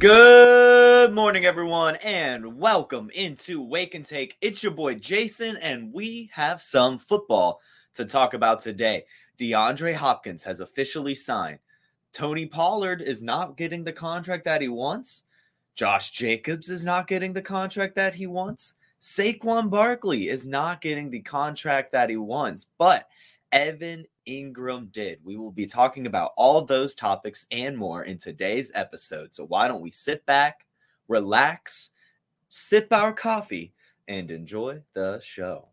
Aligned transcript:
Good 0.00 1.12
morning, 1.12 1.44
everyone, 1.44 1.96
and 1.96 2.56
welcome 2.56 3.10
into 3.14 3.60
Wake 3.60 3.96
and 3.96 4.06
Take. 4.06 4.36
It's 4.40 4.62
your 4.62 4.70
boy 4.70 4.94
Jason, 4.94 5.56
and 5.56 5.92
we 5.92 6.30
have 6.32 6.62
some 6.62 7.00
football 7.00 7.60
to 7.94 8.04
talk 8.04 8.32
about 8.32 8.60
today. 8.60 9.06
DeAndre 9.40 9.92
Hopkins 9.92 10.44
has 10.44 10.60
officially 10.60 11.16
signed. 11.16 11.58
Tony 12.12 12.46
Pollard 12.46 13.02
is 13.02 13.24
not 13.24 13.56
getting 13.56 13.82
the 13.82 13.92
contract 13.92 14.44
that 14.44 14.60
he 14.60 14.68
wants. 14.68 15.24
Josh 15.74 16.12
Jacobs 16.12 16.70
is 16.70 16.84
not 16.84 17.08
getting 17.08 17.32
the 17.32 17.42
contract 17.42 17.96
that 17.96 18.14
he 18.14 18.28
wants. 18.28 18.74
Saquon 19.00 19.68
Barkley 19.68 20.28
is 20.28 20.46
not 20.46 20.80
getting 20.80 21.10
the 21.10 21.22
contract 21.22 21.90
that 21.90 22.08
he 22.08 22.16
wants. 22.16 22.68
But 22.78 23.08
Evan 23.52 24.04
Engram 24.28 24.92
did. 24.92 25.20
We 25.24 25.36
will 25.36 25.50
be 25.50 25.66
talking 25.66 26.06
about 26.06 26.32
all 26.36 26.62
those 26.62 26.94
topics 26.94 27.46
and 27.50 27.76
more 27.76 28.04
in 28.04 28.18
today's 28.18 28.70
episode. 28.74 29.32
So 29.32 29.44
why 29.46 29.68
don't 29.68 29.80
we 29.80 29.90
sit 29.90 30.24
back, 30.26 30.66
relax, 31.08 31.90
sip 32.48 32.92
our 32.92 33.12
coffee, 33.12 33.72
and 34.06 34.30
enjoy 34.30 34.82
the 34.92 35.20
show. 35.20 35.68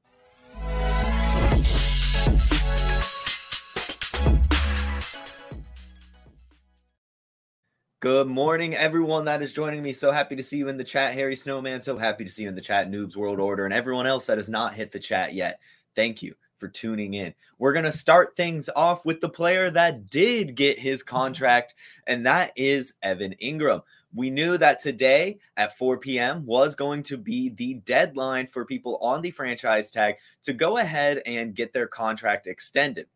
Good 7.99 8.27
morning, 8.27 8.75
everyone 8.75 9.25
that 9.25 9.41
is 9.41 9.51
joining 9.51 9.81
me. 9.81 9.91
So 9.91 10.11
happy 10.11 10.35
to 10.35 10.43
see 10.43 10.57
you 10.57 10.69
in 10.69 10.77
the 10.77 10.83
chat, 10.83 11.13
Harry 11.13 11.35
Snowman. 11.35 11.81
So 11.81 11.97
happy 11.97 12.23
to 12.23 12.31
see 12.31 12.43
you 12.43 12.49
in 12.49 12.55
the 12.55 12.61
chat, 12.61 12.89
Noobs 12.89 13.15
World 13.15 13.39
Order, 13.39 13.65
and 13.65 13.73
everyone 13.73 14.05
else 14.05 14.27
that 14.27 14.37
has 14.37 14.49
not 14.49 14.75
hit 14.75 14.91
the 14.91 14.99
chat 14.99 15.33
yet. 15.33 15.59
Thank 15.95 16.21
you 16.21 16.35
for 16.57 16.67
tuning 16.67 17.13
in. 17.13 17.33
We're 17.57 17.73
going 17.73 17.85
to 17.85 17.91
start 17.91 18.35
things 18.35 18.69
off 18.75 19.05
with 19.05 19.21
the 19.21 19.29
player 19.29 19.69
that 19.71 20.09
did 20.09 20.55
get 20.55 20.79
his 20.79 21.01
mm-hmm. 21.01 21.15
contract, 21.15 21.75
and 22.07 22.25
that 22.25 22.51
is 22.55 22.93
Evan 23.01 23.35
Engram. 23.41 23.81
We 24.13 24.29
knew 24.29 24.57
that 24.57 24.79
today 24.79 25.39
at 25.57 25.77
4 25.77 25.97
p.m. 25.97 26.45
was 26.45 26.75
going 26.75 27.03
to 27.03 27.17
be 27.17 27.49
the 27.49 27.73
deadline 27.73 28.47
for 28.47 28.63
people 28.63 28.97
on 29.01 29.21
the 29.21 29.31
franchise 29.31 29.91
tag 29.91 30.15
to 30.43 30.53
go 30.53 30.77
ahead 30.77 31.21
and 31.25 31.53
get 31.53 31.73
their 31.73 31.87
contract 31.87 32.47
extended. 32.47 33.07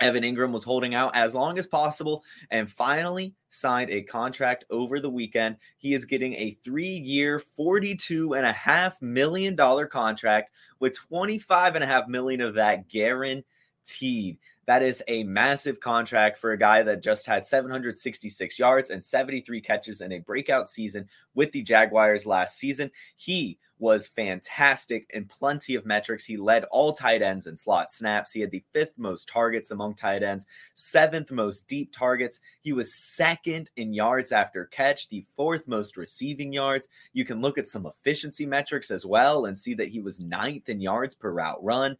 Evan 0.00 0.22
Engram 0.22 0.52
was 0.52 0.64
holding 0.64 0.94
out 0.94 1.14
as 1.16 1.34
long 1.34 1.58
as 1.58 1.66
possible 1.66 2.22
and 2.50 2.70
finally 2.70 3.34
signed 3.48 3.90
a 3.90 4.02
contract 4.02 4.64
over 4.70 5.00
the 5.00 5.10
weekend. 5.10 5.56
He 5.78 5.94
is 5.94 6.04
getting 6.04 6.34
a 6.34 6.56
three 6.62 6.86
year, 6.86 7.42
$42.5 7.58 9.02
million 9.02 9.56
contract 9.88 10.50
with 10.78 10.98
25.5 11.10 12.08
million 12.08 12.40
of 12.40 12.54
that 12.54 12.88
guaranteed. 12.88 14.38
That 14.66 14.82
is 14.82 15.02
a 15.08 15.24
massive 15.24 15.80
contract 15.80 16.38
for 16.38 16.52
a 16.52 16.58
guy 16.58 16.82
that 16.82 17.02
just 17.02 17.24
had 17.24 17.46
766 17.46 18.58
yards 18.58 18.90
and 18.90 19.02
73 19.02 19.62
catches 19.62 20.02
in 20.02 20.12
a 20.12 20.18
breakout 20.18 20.68
season 20.68 21.08
with 21.34 21.50
the 21.52 21.62
Jaguars 21.62 22.26
last 22.26 22.58
season. 22.58 22.90
He 23.16 23.58
was 23.78 24.06
fantastic 24.06 25.06
in 25.10 25.24
plenty 25.26 25.74
of 25.74 25.86
metrics. 25.86 26.24
He 26.24 26.36
led 26.36 26.64
all 26.64 26.92
tight 26.92 27.22
ends 27.22 27.46
in 27.46 27.56
slot 27.56 27.90
snaps. 27.90 28.32
He 28.32 28.40
had 28.40 28.50
the 28.50 28.64
fifth 28.72 28.94
most 28.96 29.28
targets 29.28 29.70
among 29.70 29.94
tight 29.94 30.22
ends, 30.22 30.46
seventh 30.74 31.30
most 31.30 31.66
deep 31.66 31.92
targets. 31.92 32.40
He 32.60 32.72
was 32.72 32.94
second 32.94 33.70
in 33.76 33.92
yards 33.92 34.32
after 34.32 34.66
catch, 34.66 35.08
the 35.08 35.24
fourth 35.36 35.66
most 35.68 35.96
receiving 35.96 36.52
yards. 36.52 36.88
You 37.12 37.24
can 37.24 37.40
look 37.40 37.58
at 37.58 37.68
some 37.68 37.86
efficiency 37.86 38.46
metrics 38.46 38.90
as 38.90 39.06
well 39.06 39.46
and 39.46 39.56
see 39.56 39.74
that 39.74 39.88
he 39.88 40.00
was 40.00 40.20
ninth 40.20 40.68
in 40.68 40.80
yards 40.80 41.14
per 41.14 41.30
route 41.30 41.62
run. 41.62 41.96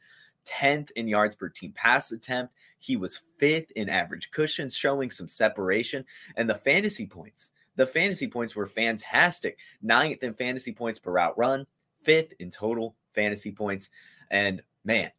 10th 0.46 0.90
in 0.92 1.06
yards 1.06 1.36
per 1.36 1.48
team 1.48 1.72
pass 1.72 2.10
attempt. 2.10 2.54
He 2.78 2.96
was 2.96 3.20
fifth 3.38 3.70
in 3.72 3.88
average 3.88 4.30
cushions, 4.30 4.74
showing 4.74 5.10
some 5.10 5.28
separation. 5.28 6.04
And 6.36 6.48
the 6.48 6.54
fantasy 6.54 7.06
points 7.06 7.52
the 7.78 7.86
fantasy 7.86 8.26
points 8.26 8.56
were 8.56 8.66
fantastic. 8.66 9.58
Ninth 9.80 10.24
in 10.24 10.34
fantasy 10.34 10.72
points 10.72 10.98
per 10.98 11.12
route 11.12 11.38
run, 11.38 11.64
fifth 12.02 12.32
in 12.40 12.50
total 12.50 12.96
fantasy 13.14 13.52
points. 13.52 13.88
And 14.32 14.62
man, 14.84 15.12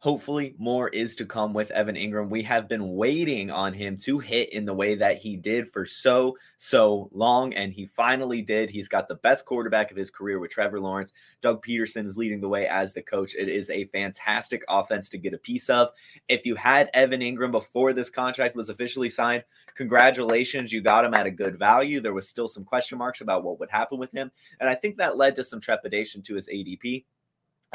Hopefully, 0.00 0.54
more 0.58 0.88
is 0.90 1.16
to 1.16 1.24
come 1.24 1.54
with 1.54 1.70
Evan 1.70 1.96
Engram. 1.96 2.28
We 2.28 2.42
have 2.42 2.68
been 2.68 2.94
waiting 2.94 3.50
on 3.50 3.72
him 3.72 3.96
to 3.98 4.18
hit 4.18 4.52
in 4.52 4.66
the 4.66 4.74
way 4.74 4.94
that 4.94 5.16
he 5.16 5.38
did 5.38 5.72
for 5.72 5.86
so, 5.86 6.36
so 6.58 7.08
long, 7.12 7.54
and 7.54 7.72
he 7.72 7.86
finally 7.86 8.42
did. 8.42 8.68
He's 8.68 8.88
got 8.88 9.08
the 9.08 9.14
best 9.14 9.46
quarterback 9.46 9.90
of 9.90 9.96
his 9.96 10.10
career 10.10 10.38
with 10.38 10.50
Trevor 10.50 10.80
Lawrence. 10.80 11.14
Doug 11.40 11.64
Pederson 11.64 12.06
is 12.06 12.18
leading 12.18 12.42
the 12.42 12.48
way 12.48 12.68
as 12.68 12.92
the 12.92 13.00
coach. 13.00 13.34
It 13.34 13.48
is 13.48 13.70
a 13.70 13.86
fantastic 13.86 14.62
offense 14.68 15.08
to 15.08 15.18
get 15.18 15.32
a 15.32 15.38
piece 15.38 15.70
of. 15.70 15.88
If 16.28 16.44
you 16.44 16.56
had 16.56 16.90
Evan 16.92 17.20
Engram 17.20 17.50
before 17.50 17.94
this 17.94 18.10
contract 18.10 18.54
was 18.54 18.68
officially 18.68 19.08
signed, 19.08 19.44
congratulations. 19.76 20.72
You 20.72 20.82
got 20.82 21.06
him 21.06 21.14
at 21.14 21.26
a 21.26 21.30
good 21.30 21.58
value. 21.58 22.00
There 22.00 22.12
was 22.12 22.28
still 22.28 22.48
some 22.48 22.64
question 22.64 22.98
marks 22.98 23.22
about 23.22 23.44
what 23.44 23.58
would 23.60 23.70
happen 23.70 23.98
with 23.98 24.12
him, 24.12 24.30
and 24.60 24.68
I 24.68 24.74
think 24.74 24.98
that 24.98 25.16
led 25.16 25.36
to 25.36 25.44
some 25.44 25.60
trepidation 25.60 26.20
to 26.24 26.34
his 26.34 26.48
ADP. 26.48 27.06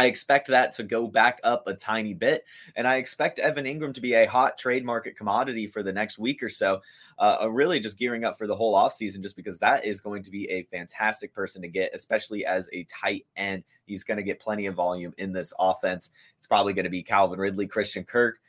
I 0.02 0.06
expect 0.06 0.48
that 0.48 0.74
to 0.78 0.84
go 0.84 1.06
back 1.06 1.40
up 1.44 1.68
a 1.68 1.76
tiny 1.76 2.16
bit. 2.16 2.44
And 2.76 2.88
I 2.88 2.96
expect 2.96 3.38
Evan 3.38 3.66
Engram 3.66 3.94
to 3.94 4.02
be 4.02 4.16
a 4.16 4.26
hot 4.26 4.58
trade 4.58 4.84
market 4.84 5.16
commodity 5.16 5.68
for 5.68 5.84
the 5.84 5.94
next 5.94 6.18
week 6.18 6.42
or 6.42 6.50
so. 6.50 6.82
Uh, 7.20 7.48
really 7.48 7.80
just 7.80 8.00
gearing 8.00 8.24
up 8.24 8.36
for 8.36 8.48
the 8.48 8.56
whole 8.56 8.76
offseason, 8.76 9.22
just 9.22 9.36
because 9.36 9.60
that 9.60 9.86
is 9.86 10.02
going 10.02 10.24
to 10.24 10.32
be 10.32 10.50
a 10.50 10.64
fantastic 10.72 11.32
person 11.36 11.62
to 11.62 11.68
get, 11.68 11.94
especially 11.94 12.44
as 12.48 12.68
a 12.74 12.84
tight 12.86 13.28
end. 13.36 13.64
He's 13.86 14.04
going 14.04 14.18
to 14.18 14.24
get 14.24 14.40
plenty 14.40 14.66
of 14.66 14.74
volume 14.74 15.14
in 15.20 15.34
this 15.34 15.54
offense. 15.60 16.10
It's 16.40 16.48
probably 16.48 16.74
going 16.74 16.86
to 16.86 16.90
be 16.90 17.04
Calvin 17.04 17.38
Ridley, 17.38 17.68
Christian 17.68 18.04
Kirk, 18.04 18.40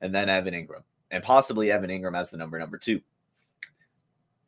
and 0.00 0.14
then 0.14 0.30
Evan 0.30 0.54
Engram, 0.54 0.82
and 1.10 1.22
possibly 1.22 1.70
Evan 1.70 1.90
Engram 1.90 2.18
as 2.18 2.30
the 2.30 2.38
number 2.38 2.58
number 2.58 2.78
two. 2.78 3.02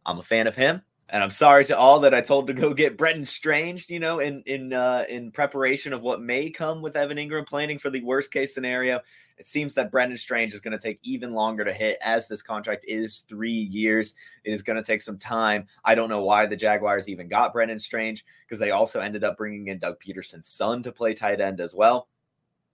I'm 0.06 0.19
a 0.19 0.22
fan 0.22 0.46
of 0.46 0.56
him. 0.56 0.81
And 1.10 1.22
I'm 1.22 1.31
sorry 1.31 1.65
to 1.66 1.76
all 1.78 2.00
that 2.00 2.15
I 2.15 2.22
told 2.22 2.47
to 2.47 2.54
go 2.54 2.72
get 2.72 2.97
Brenton 2.97 3.25
Strange, 3.25 3.88
you 3.91 4.00
know, 4.00 4.20
in 4.20 4.42
in 4.47 4.72
uh, 4.72 5.04
in 5.09 5.31
preparation 5.31 5.92
of 5.92 6.03
what 6.03 6.22
may 6.22 6.50
come 6.50 6.81
with 6.81 6.97
Evan 6.97 7.19
Engram 7.19 7.47
planning 7.47 7.78
for 7.78 7.91
the 7.91 8.03
worst 8.03 8.32
case 8.32 8.54
scenario. 8.54 9.00
It 9.37 9.47
seems 9.47 9.75
that 9.75 9.91
Brenton 9.91 10.16
Strange 10.16 10.54
is 10.54 10.60
going 10.60 10.78
to 10.78 10.82
take 10.82 11.00
even 11.03 11.34
longer 11.34 11.64
to 11.64 11.72
hit 11.72 11.98
as 12.00 12.28
this 12.28 12.41
contract 12.41 12.84
is 12.87 13.25
three 13.28 13.50
years. 13.50 14.14
It 14.44 14.53
is 14.53 14.62
going 14.62 14.76
to 14.76 14.82
take 14.82 15.00
some 15.00 15.19
time. 15.19 15.66
I 15.84 15.94
don't 15.94 16.09
know 16.09 16.22
why 16.22 16.47
the 16.47 16.56
Jaguars 16.56 17.09
even 17.09 17.28
got 17.28 17.53
Brenton 17.53 17.81
Strange 17.81 18.25
because 18.47 18.60
they 18.60 18.70
also 18.70 19.00
ended 19.00 19.25
up 19.25 19.37
bringing 19.37 19.69
in 19.69 19.78
Doug 19.78 19.97
Pederson's 20.00 20.48
son 20.48 20.82
to 20.84 20.93
play 20.93 21.14
tight 21.14 21.41
end 21.41 21.60
as 21.60 21.75
well. 21.75 22.09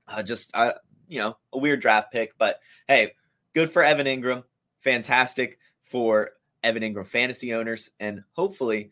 Uh, 0.06 0.22
just, 0.22 0.50
uh, 0.54 0.72
you 1.08 1.18
know, 1.18 1.36
a 1.52 1.58
weird 1.58 1.80
draft 1.80 2.12
pick, 2.12 2.36
but 2.36 2.60
hey, 2.88 3.12
good 3.54 3.70
for 3.70 3.82
Evan 3.82 4.06
Engram. 4.06 4.44
Fantastic 4.80 5.58
for 5.82 6.30
Evan 6.62 6.82
Engram 6.82 7.06
fantasy 7.06 7.54
owners, 7.54 7.90
and 8.00 8.22
hopefully 8.32 8.90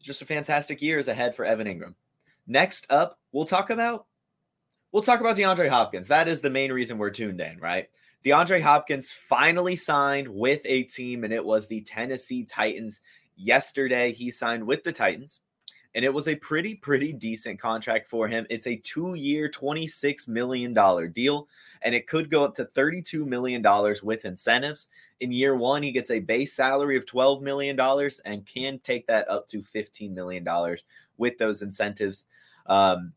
just 0.00 0.22
a 0.22 0.26
fantastic 0.26 0.80
year 0.80 0.98
is 0.98 1.08
ahead 1.08 1.34
for 1.34 1.44
Evan 1.44 1.66
Engram. 1.66 1.94
Next 2.46 2.86
up, 2.90 3.18
we'll 3.32 3.44
talk 3.44 3.70
about 3.70 4.06
we'll 4.92 5.02
talk 5.02 5.20
about 5.20 5.36
DeAndre 5.36 5.68
Hopkins. 5.68 6.08
That 6.08 6.28
is 6.28 6.40
the 6.40 6.50
main 6.50 6.72
reason 6.72 6.98
we're 6.98 7.10
tuned 7.10 7.40
in, 7.40 7.58
right? 7.58 7.88
DeAndre 8.24 8.62
Hopkins 8.62 9.12
finally 9.12 9.76
signed 9.76 10.28
with 10.28 10.62
a 10.64 10.82
team, 10.84 11.24
and 11.24 11.32
it 11.32 11.44
was 11.44 11.68
the 11.68 11.82
Tennessee 11.82 12.44
Titans. 12.44 13.00
Yesterday, 13.36 14.12
he 14.12 14.30
signed 14.30 14.66
with 14.66 14.82
the 14.82 14.92
Titans 14.92 15.40
and 15.94 16.04
it 16.04 16.12
was 16.12 16.28
a 16.28 16.34
pretty, 16.36 16.74
pretty 16.74 17.12
decent 17.12 17.58
contract 17.58 18.08
for 18.08 18.28
him. 18.28 18.46
It's 18.50 18.66
a 18.66 18.76
two 18.76 19.14
year, 19.14 19.48
$26 19.48 20.28
million 20.28 20.74
deal, 21.12 21.48
and 21.82 21.94
it 21.94 22.06
could 22.06 22.30
go 22.30 22.44
up 22.44 22.54
to 22.56 22.64
$32 22.64 23.26
million 23.26 23.64
with 24.02 24.24
incentives. 24.24 24.88
In 25.20 25.32
year 25.32 25.56
one, 25.56 25.82
he 25.82 25.90
gets 25.90 26.10
a 26.10 26.20
base 26.20 26.52
salary 26.52 26.96
of 26.96 27.06
$12 27.06 27.40
million 27.40 27.78
and 28.24 28.46
can 28.46 28.78
take 28.80 29.06
that 29.06 29.28
up 29.28 29.48
to 29.48 29.62
$15 29.62 30.12
million 30.12 30.46
with 31.16 31.38
those 31.38 31.62
incentives. 31.62 32.24
Um, 32.66 33.12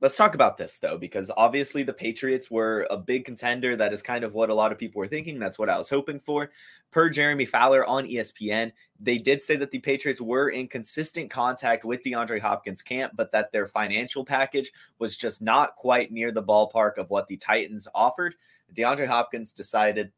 let's 0.00 0.16
talk 0.16 0.34
about 0.34 0.56
this 0.56 0.78
though, 0.78 0.96
because 0.96 1.30
obviously 1.36 1.82
the 1.82 1.92
Patriots 1.92 2.50
were 2.50 2.86
a 2.90 2.96
big 2.96 3.24
contender. 3.24 3.76
That 3.76 3.92
is 3.92 4.02
kind 4.02 4.24
of 4.24 4.34
what 4.34 4.50
a 4.50 4.54
lot 4.54 4.72
of 4.72 4.78
people 4.78 4.98
were 5.00 5.06
thinking. 5.06 5.38
That's 5.38 5.58
what 5.58 5.68
I 5.68 5.78
was 5.78 5.88
hoping 5.88 6.20
for. 6.20 6.50
Per 6.90 7.10
Jeremy 7.10 7.44
Fowler 7.44 7.84
on 7.84 8.06
ESPN, 8.06 8.72
they 9.00 9.18
did 9.18 9.42
say 9.42 9.56
that 9.56 9.70
the 9.70 9.78
Patriots 9.78 10.20
were 10.20 10.50
in 10.50 10.68
consistent 10.68 11.30
contact 11.30 11.84
with 11.84 12.02
DeAndre 12.02 12.40
Hopkins' 12.40 12.82
camp, 12.82 13.12
but 13.16 13.32
that 13.32 13.52
their 13.52 13.66
financial 13.66 14.24
package 14.24 14.72
was 14.98 15.16
just 15.16 15.42
not 15.42 15.76
quite 15.76 16.12
near 16.12 16.32
the 16.32 16.42
ballpark 16.42 16.96
of 16.96 17.10
what 17.10 17.26
the 17.26 17.36
Titans 17.36 17.88
offered. 17.94 18.34
DeAndre 18.74 19.06
Hopkins 19.06 19.52
decided 19.52 20.12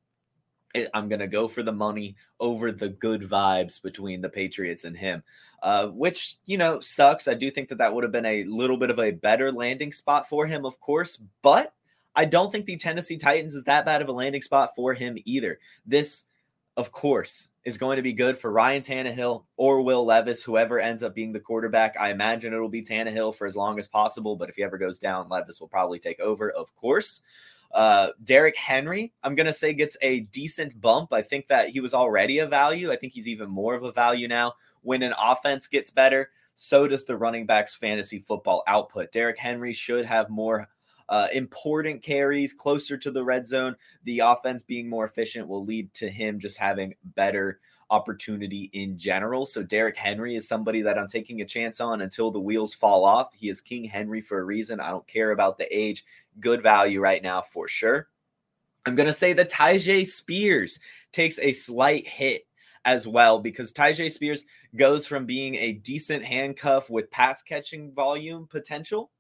eh, 0.75 0.87
I'm 0.95 1.09
going 1.09 1.21
to 1.21 1.27
go 1.27 1.49
for 1.49 1.63
the 1.63 1.73
money 1.73 2.17
over 2.39 2.71
the 2.71 2.89
good 2.89 3.23
vibes 3.23 3.83
between 3.83 4.21
the 4.21 4.29
Patriots 4.29 4.85
and 4.85 4.97
him, 4.97 5.23
uh, 5.63 5.89
which, 5.89 6.37
you 6.47 6.57
know, 6.59 6.81
sucks. 6.81 7.29
I 7.29 7.35
do 7.35 7.51
think 7.51 7.69
that 7.69 7.79
that 7.79 7.95
would 7.95 8.05
have 8.05 8.13
been 8.13 8.27
a 8.27 8.45
little 8.45 8.77
bit 8.77 8.91
of 8.91 8.99
a 8.99 9.11
better 9.11 9.53
landing 9.53 9.93
spot 9.93 10.29
for 10.29 10.47
him, 10.47 10.65
of 10.65 10.81
course, 10.81 11.21
but 11.43 11.75
I 12.15 12.25
don't 12.25 12.51
think 12.51 12.67
the 12.67 12.77
Tennessee 12.77 13.19
Titans 13.19 13.55
is 13.55 13.65
that 13.65 13.85
bad 13.85 14.03
of 14.03 14.09
a 14.09 14.13
landing 14.13 14.43
spot 14.43 14.75
for 14.75 14.95
him 14.95 15.17
either. 15.25 15.59
This, 15.87 16.25
of 16.77 16.93
course, 16.93 17.49
is 17.65 17.79
going 17.79 17.97
to 17.97 18.03
be 18.03 18.13
good 18.13 18.39
for 18.39 18.51
Ryan 18.51 18.83
Tannehill 18.83 19.45
or 19.57 19.83
Will 19.83 20.05
Levis, 20.05 20.43
whoever 20.43 20.81
ends 20.81 21.03
up 21.03 21.15
being 21.15 21.33
the 21.33 21.41
quarterback. 21.41 21.95
I 22.01 22.11
imagine 22.11 22.53
it'll 22.53 22.69
be 22.69 22.83
Tannehill 22.83 23.37
for 23.37 23.47
as 23.47 23.57
long 23.57 23.79
as 23.79 23.87
possible, 23.87 24.37
but 24.37 24.49
if 24.49 24.57
he 24.57 24.63
ever 24.63 24.79
goes 24.79 24.99
down, 24.99 25.29
Levis 25.29 25.61
will 25.61 25.69
probably 25.69 25.99
take 25.99 26.19
over, 26.21 26.51
of 26.51 26.75
course. 26.75 27.23
Uh, 27.73 28.09
Derrick 28.25 28.57
Henry, 28.57 29.13
I'm 29.23 29.37
going 29.37 29.47
to 29.47 29.53
say, 29.53 29.73
gets 29.73 29.97
a 30.03 30.21
decent 30.21 30.81
bump. 30.81 31.13
I 31.13 31.23
think 31.23 31.47
that 31.49 31.69
he 31.69 31.81
was 31.81 31.95
already 31.95 32.41
a 32.41 32.47
value. 32.47 32.91
I 32.91 32.97
think 32.97 33.13
he's 33.13 33.29
even 33.29 33.49
more 33.49 33.75
of 33.75 33.85
a 33.85 33.93
value 33.93 34.27
now. 34.27 34.55
When 34.83 35.03
an 35.03 35.15
offense 35.19 35.67
gets 35.67 35.91
better, 35.91 36.31
so 36.55 36.87
does 36.87 37.05
the 37.05 37.17
running 37.17 37.47
back's 37.47 37.77
fantasy 37.77 38.19
football 38.19 38.63
output. 38.67 39.13
Derrick 39.13 39.39
Henry 39.39 39.73
should 39.73 40.05
have 40.05 40.29
more 40.29 40.69
uh, 41.09 41.29
important 41.33 42.03
carries 42.03 42.53
closer 42.53 42.97
to 42.97 43.11
the 43.11 43.25
red 43.25 43.47
zone. 43.47 43.75
The 44.05 44.21
offense 44.21 44.63
being 44.63 44.89
more 44.89 45.05
efficient 45.05 45.49
will 45.49 45.65
lead 45.65 45.93
to 45.95 46.09
him 46.09 46.39
just 46.39 46.57
having 46.57 46.95
better 47.17 47.61
opportunity 47.91 48.71
in 48.73 48.97
general. 48.97 49.47
So 49.47 49.63
Derrick 49.63 49.97
Henry 49.97 50.37
is 50.37 50.47
somebody 50.47 50.83
that 50.83 50.97
I'm 50.97 51.09
taking 51.09 51.41
a 51.41 51.47
chance 51.47 51.81
on 51.81 52.03
until 52.03 52.31
the 52.31 52.39
wheels 52.39 52.75
fall 52.75 53.05
off. 53.05 53.35
He 53.35 53.49
is 53.49 53.61
King 53.61 53.85
Henry 53.85 54.21
for 54.21 54.39
a 54.39 54.45
reason. 54.45 54.81
I 54.81 54.91
don't 54.91 55.07
care 55.09 55.33
about 55.33 55.59
the 55.59 55.77
age. 55.77 56.05
Good 56.39 56.63
value 56.63 57.01
right 57.01 57.23
now 57.23 57.43
for 57.43 57.67
sure. 57.67 58.09
I'm 58.87 58.95
going 58.95 59.09
to 59.09 59.13
say 59.13 59.33
that 59.33 59.51
Tyjae 59.51 60.07
Spears 60.07 60.79
takes 61.13 61.39
a 61.39 61.53
slight 61.53 62.07
hit 62.07 62.47
as 62.85 63.07
well 63.07 63.41
because 63.41 63.73
Tyjae 63.73 64.11
Spears 64.11 64.45
goes 64.75 65.07
from 65.07 65.27
being 65.27 65.55
a 65.57 65.73
decent 65.73 66.25
handcuff 66.25 66.89
with 66.89 67.11
pass 67.11 67.43
catching 67.43 67.93
volume 67.93 68.47
potential 68.49 69.11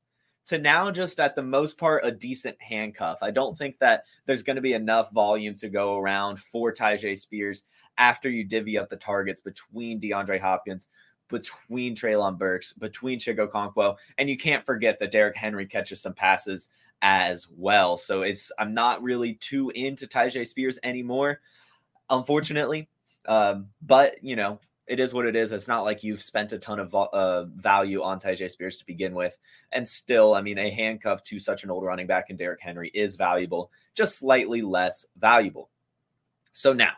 to 0.46 0.58
now 0.58 0.90
just 0.90 1.20
at 1.20 1.36
the 1.36 1.42
most 1.42 1.78
part 1.78 2.04
a 2.04 2.10
decent 2.10 2.56
handcuff. 2.60 3.18
I 3.22 3.30
don't 3.30 3.56
think 3.56 3.78
that 3.78 4.04
there's 4.26 4.42
going 4.42 4.56
to 4.56 4.62
be 4.62 4.72
enough 4.72 5.12
volume 5.12 5.54
to 5.56 5.68
go 5.68 5.98
around 5.98 6.40
for 6.40 6.72
Tyjae 6.72 7.18
Spears 7.18 7.64
after 7.98 8.30
you 8.30 8.44
divvy 8.44 8.78
up 8.78 8.88
the 8.88 8.96
targets 8.96 9.40
between 9.40 10.00
DeAndre 10.00 10.40
Hopkins, 10.40 10.88
between 11.28 11.94
Treylon 11.94 12.38
Burks, 12.38 12.72
between 12.72 13.20
Chig 13.20 13.38
Okonkwo, 13.38 13.96
and 14.16 14.30
you 14.30 14.36
can't 14.36 14.64
forget 14.64 14.98
that 14.98 15.12
Derrick 15.12 15.36
Henry 15.36 15.66
catches 15.66 16.00
some 16.00 16.14
passes 16.14 16.70
as 17.02 17.46
well. 17.50 17.96
So 17.96 18.22
it's 18.22 18.50
I'm 18.58 18.74
not 18.74 19.02
really 19.02 19.34
too 19.34 19.70
into 19.74 20.06
Tyjae 20.06 20.46
Spears 20.46 20.78
anymore, 20.82 21.40
unfortunately. 22.08 22.88
Um, 23.30 23.68
but 23.80 24.22
you 24.24 24.34
know, 24.34 24.58
it 24.88 24.98
is 24.98 25.14
what 25.14 25.24
it 25.24 25.36
is. 25.36 25.52
It's 25.52 25.68
not 25.68 25.84
like 25.84 26.02
you've 26.02 26.20
spent 26.20 26.52
a 26.52 26.58
ton 26.58 26.80
of 26.80 26.92
uh, 26.92 27.44
value 27.44 28.02
on 28.02 28.18
Tyjae 28.18 28.50
Spears 28.50 28.76
to 28.78 28.86
begin 28.86 29.14
with. 29.14 29.38
And 29.70 29.88
still, 29.88 30.34
I 30.34 30.42
mean, 30.42 30.58
a 30.58 30.68
handcuff 30.68 31.22
to 31.24 31.38
such 31.38 31.62
an 31.62 31.70
old 31.70 31.84
running 31.84 32.08
back 32.08 32.28
in 32.28 32.36
Derrick 32.36 32.60
Henry 32.60 32.90
is 32.92 33.14
valuable, 33.14 33.70
just 33.94 34.18
slightly 34.18 34.62
less 34.62 35.06
valuable. 35.16 35.70
So 36.50 36.72
now, 36.72 36.94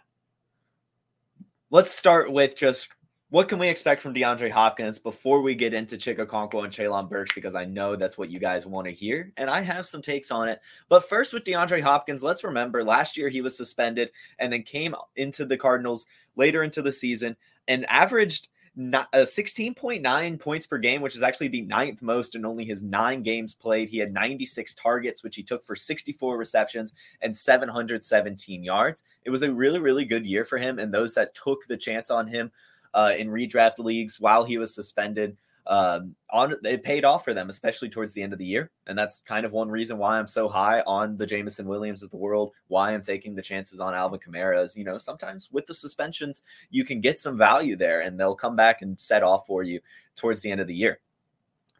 let's 1.68 1.92
start 1.92 2.32
with 2.32 2.56
just 2.56 2.88
what 3.32 3.48
can 3.48 3.58
we 3.58 3.66
expect 3.66 4.02
from 4.02 4.12
DeAndre 4.12 4.50
Hopkins 4.50 4.98
before 4.98 5.40
we 5.40 5.54
get 5.54 5.72
into 5.72 5.96
Chig 5.96 6.18
Okonkwo 6.18 6.64
and 6.64 6.72
Treylon 6.72 7.08
Burks? 7.08 7.32
Because 7.34 7.54
I 7.54 7.64
know 7.64 7.96
that's 7.96 8.18
what 8.18 8.28
you 8.28 8.38
guys 8.38 8.66
want 8.66 8.86
to 8.86 8.92
hear, 8.92 9.32
and 9.38 9.48
I 9.48 9.62
have 9.62 9.86
some 9.86 10.02
takes 10.02 10.30
on 10.30 10.50
it. 10.50 10.60
But 10.90 11.08
first, 11.08 11.32
with 11.32 11.44
DeAndre 11.44 11.80
Hopkins, 11.80 12.22
let's 12.22 12.44
remember 12.44 12.84
last 12.84 13.16
year 13.16 13.30
he 13.30 13.40
was 13.40 13.56
suspended 13.56 14.10
and 14.38 14.52
then 14.52 14.64
came 14.64 14.94
into 15.16 15.46
the 15.46 15.56
Cardinals 15.56 16.04
later 16.36 16.62
into 16.62 16.82
the 16.82 16.92
season 16.92 17.34
and 17.68 17.88
averaged 17.88 18.48
uh, 18.78 19.04
16.9 19.14 20.38
points 20.38 20.66
per 20.66 20.76
game, 20.76 21.00
which 21.00 21.16
is 21.16 21.22
actually 21.22 21.48
the 21.48 21.62
ninth 21.62 22.02
most 22.02 22.34
in 22.34 22.44
only 22.44 22.66
his 22.66 22.82
nine 22.82 23.22
games 23.22 23.54
played. 23.54 23.88
He 23.88 23.96
had 23.96 24.12
96 24.12 24.74
targets, 24.74 25.22
which 25.22 25.36
he 25.36 25.42
took 25.42 25.64
for 25.64 25.74
64 25.74 26.36
receptions 26.36 26.92
and 27.22 27.34
717 27.34 28.62
yards. 28.62 29.04
It 29.24 29.30
was 29.30 29.42
a 29.42 29.50
really, 29.50 29.80
really 29.80 30.04
good 30.04 30.26
year 30.26 30.44
for 30.44 30.58
him. 30.58 30.78
And 30.78 30.92
those 30.92 31.14
that 31.14 31.34
took 31.34 31.66
the 31.66 31.78
chance 31.78 32.10
on 32.10 32.26
him 32.26 32.52
uh, 32.94 33.12
in 33.16 33.28
redraft 33.28 33.78
leagues 33.78 34.20
while 34.20 34.44
he 34.44 34.58
was 34.58 34.74
suspended 34.74 35.36
um, 35.66 36.16
on 36.30 36.54
it 36.64 36.82
paid 36.82 37.04
off 37.04 37.24
for 37.24 37.34
them, 37.34 37.48
especially 37.48 37.88
towards 37.88 38.12
the 38.12 38.22
end 38.22 38.32
of 38.32 38.38
the 38.38 38.44
year. 38.44 38.70
And 38.86 38.98
that's 38.98 39.20
kind 39.20 39.46
of 39.46 39.52
one 39.52 39.70
reason 39.70 39.96
why 39.96 40.18
I'm 40.18 40.26
so 40.26 40.48
high 40.48 40.82
on 40.86 41.16
the 41.16 41.26
Jameson 41.26 41.66
Williams 41.66 42.02
of 42.02 42.10
the 42.10 42.16
world, 42.16 42.52
why 42.68 42.92
I'm 42.92 43.02
taking 43.02 43.34
the 43.34 43.42
chances 43.42 43.78
on 43.78 43.94
Alvin 43.94 44.18
Kamara 44.18 44.64
is, 44.64 44.76
you 44.76 44.84
know, 44.84 44.98
sometimes 44.98 45.50
with 45.52 45.66
the 45.66 45.74
suspensions, 45.74 46.42
you 46.70 46.84
can 46.84 47.00
get 47.00 47.18
some 47.18 47.38
value 47.38 47.76
there 47.76 48.00
and 48.00 48.18
they'll 48.18 48.34
come 48.34 48.56
back 48.56 48.82
and 48.82 49.00
set 49.00 49.22
off 49.22 49.46
for 49.46 49.62
you 49.62 49.80
towards 50.16 50.40
the 50.40 50.50
end 50.50 50.60
of 50.60 50.66
the 50.66 50.74
year. 50.74 50.98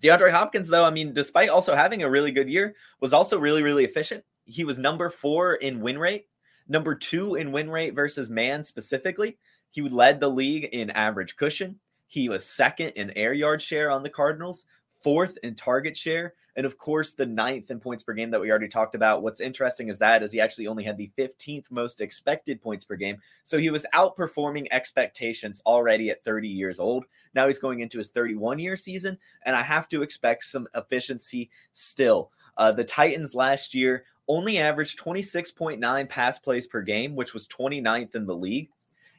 DeAndre 0.01 0.33
Hopkins, 0.33 0.69
though, 0.69 0.85
I 0.85 0.91
mean, 0.91 1.13
despite 1.13 1.49
also 1.49 1.75
having 1.75 2.03
a 2.03 2.11
really 2.11 2.33
good 2.33 2.49
year, 2.49 2.75
was 3.01 3.13
also 3.13 3.39
really, 3.39 3.63
really 3.63 3.85
efficient. 3.85 4.25
He 4.45 4.65
was 4.65 4.79
number 4.79 5.11
four 5.11 5.55
in 5.55 5.81
win 5.81 5.99
rate, 5.99 6.27
number 6.69 6.95
two 6.95 7.37
in 7.37 7.53
win 7.53 7.71
rate 7.71 7.95
versus 7.95 8.29
man 8.29 8.65
specifically. 8.65 9.39
He 9.73 9.81
led 9.81 10.21
the 10.21 10.29
league 10.29 10.65
in 10.73 10.91
average 10.91 11.37
cushion. 11.37 11.81
He 12.07 12.29
was 12.29 12.45
second 12.45 12.91
in 12.91 13.11
air 13.17 13.33
yard 13.33 13.63
share 13.63 13.91
on 13.91 14.03
the 14.03 14.11
Cardinals, 14.11 14.67
fourth 15.01 15.39
in 15.43 15.55
target 15.55 15.97
share, 15.97 16.35
and 16.57 16.67
of 16.67 16.77
course 16.77 17.15
the 17.15 17.25
ninth 17.25 17.71
in 17.71 17.81
points 17.81 18.03
per 18.03 18.13
game 18.13 18.31
that 18.31 18.41
we 18.41 18.51
already 18.51 18.69
talked 18.69 18.95
about. 18.95 19.23
What's 19.23 19.41
interesting 19.41 19.89
is 19.89 19.99
that 19.99 20.23
is 20.23 20.31
he 20.31 20.43
actually 20.43 20.67
only 20.67 20.85
had 20.85 20.99
the 20.99 21.11
15th 21.17 21.71
most 21.71 22.03
expected 22.03 22.61
points 22.61 22.85
per 22.85 22.97
game, 22.97 23.17
so 23.45 23.57
he 23.57 23.71
was 23.71 23.87
outperforming 23.95 24.67
expectations 24.71 25.63
already 25.65 26.11
at 26.11 26.23
30 26.23 26.49
years 26.49 26.79
old. 26.79 27.07
Now 27.35 27.47
he's 27.47 27.59
going 27.59 27.81
into 27.81 27.97
his 27.97 28.11
31 28.11 28.59
year 28.59 28.77
season, 28.77 29.17
and 29.47 29.57
I 29.57 29.63
have 29.63 29.89
to 29.89 30.03
expect 30.03 30.45
some 30.45 30.69
efficiency 30.75 31.49
still. 31.73 32.31
Uh, 32.59 32.73
the 32.73 32.85
Titans 32.85 33.35
last 33.35 33.75
year 33.75 34.05
only 34.29 34.59
averaged 34.59 34.99
26.9 34.99 36.09
pass 36.11 36.39
plays 36.39 36.67
per 36.67 36.83
game, 36.83 37.17
which 37.17 37.33
was 37.33 37.49
29th 37.49 38.15
in 38.15 38.27
the 38.27 38.37
league. 38.37 38.69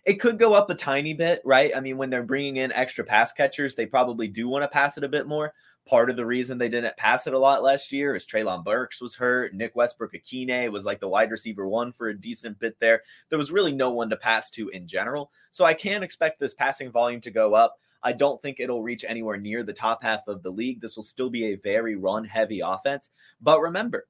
It 0.06 0.20
could 0.20 0.38
go 0.38 0.54
up 0.54 0.70
a 0.70 0.76
tiny 0.76 1.14
bit, 1.14 1.42
right? 1.46 1.72
I 1.74 1.80
mean, 1.80 1.98
when 1.98 2.10
they're 2.10 2.24
bringing 2.24 2.58
in 2.58 2.74
extra 2.74 3.06
pass 3.06 3.32
catchers, 3.32 3.74
they 3.74 3.86
probably 3.86 4.28
do 4.28 4.50
want 4.50 4.64
to 4.64 4.68
pass 4.68 4.98
it 4.98 5.04
a 5.06 5.10
bit 5.10 5.28
more. 5.28 5.54
Part 5.86 6.10
of 6.10 6.18
the 6.18 6.26
reason 6.26 6.58
they 6.58 6.68
didn't 6.68 6.98
pass 6.98 7.26
it 7.26 7.34
a 7.34 7.40
lot 7.40 7.64
last 7.64 7.92
year 7.92 8.14
is 8.14 8.28
Treylon 8.28 8.66
Burks 8.66 9.02
was 9.02 9.16
hurt. 9.16 9.54
Nick 9.54 9.76
Westbrook-Ikhine 9.76 10.70
was 10.72 10.84
like 10.84 11.00
the 11.00 11.08
wide 11.08 11.32
receiver 11.32 11.68
one 11.68 11.94
for 11.94 12.10
a 12.10 12.20
decent 12.20 12.60
bit 12.60 12.78
there. 12.80 13.04
There 13.30 13.38
was 13.38 13.52
really 13.52 13.72
no 13.72 13.92
one 13.92 14.10
to 14.10 14.18
pass 14.18 14.50
to 14.52 14.70
in 14.70 14.88
general. 14.88 15.32
So 15.52 15.64
I 15.64 15.74
can 15.74 16.04
expect 16.04 16.40
this 16.40 16.54
passing 16.54 16.92
volume 16.92 17.22
to 17.22 17.32
go 17.32 17.54
up. 17.54 17.80
I 18.02 18.12
don't 18.12 18.42
think 18.42 18.60
it'll 18.60 18.84
reach 18.84 19.06
anywhere 19.08 19.38
near 19.38 19.64
the 19.64 19.72
top 19.72 20.04
half 20.04 20.28
of 20.28 20.44
the 20.44 20.52
league. 20.52 20.82
This 20.82 20.98
will 20.98 21.04
still 21.04 21.30
be 21.30 21.46
a 21.46 21.58
very 21.58 21.96
run 21.96 22.26
heavy 22.26 22.60
offense. 22.60 23.10
But 23.42 23.62
remember, 23.62 24.08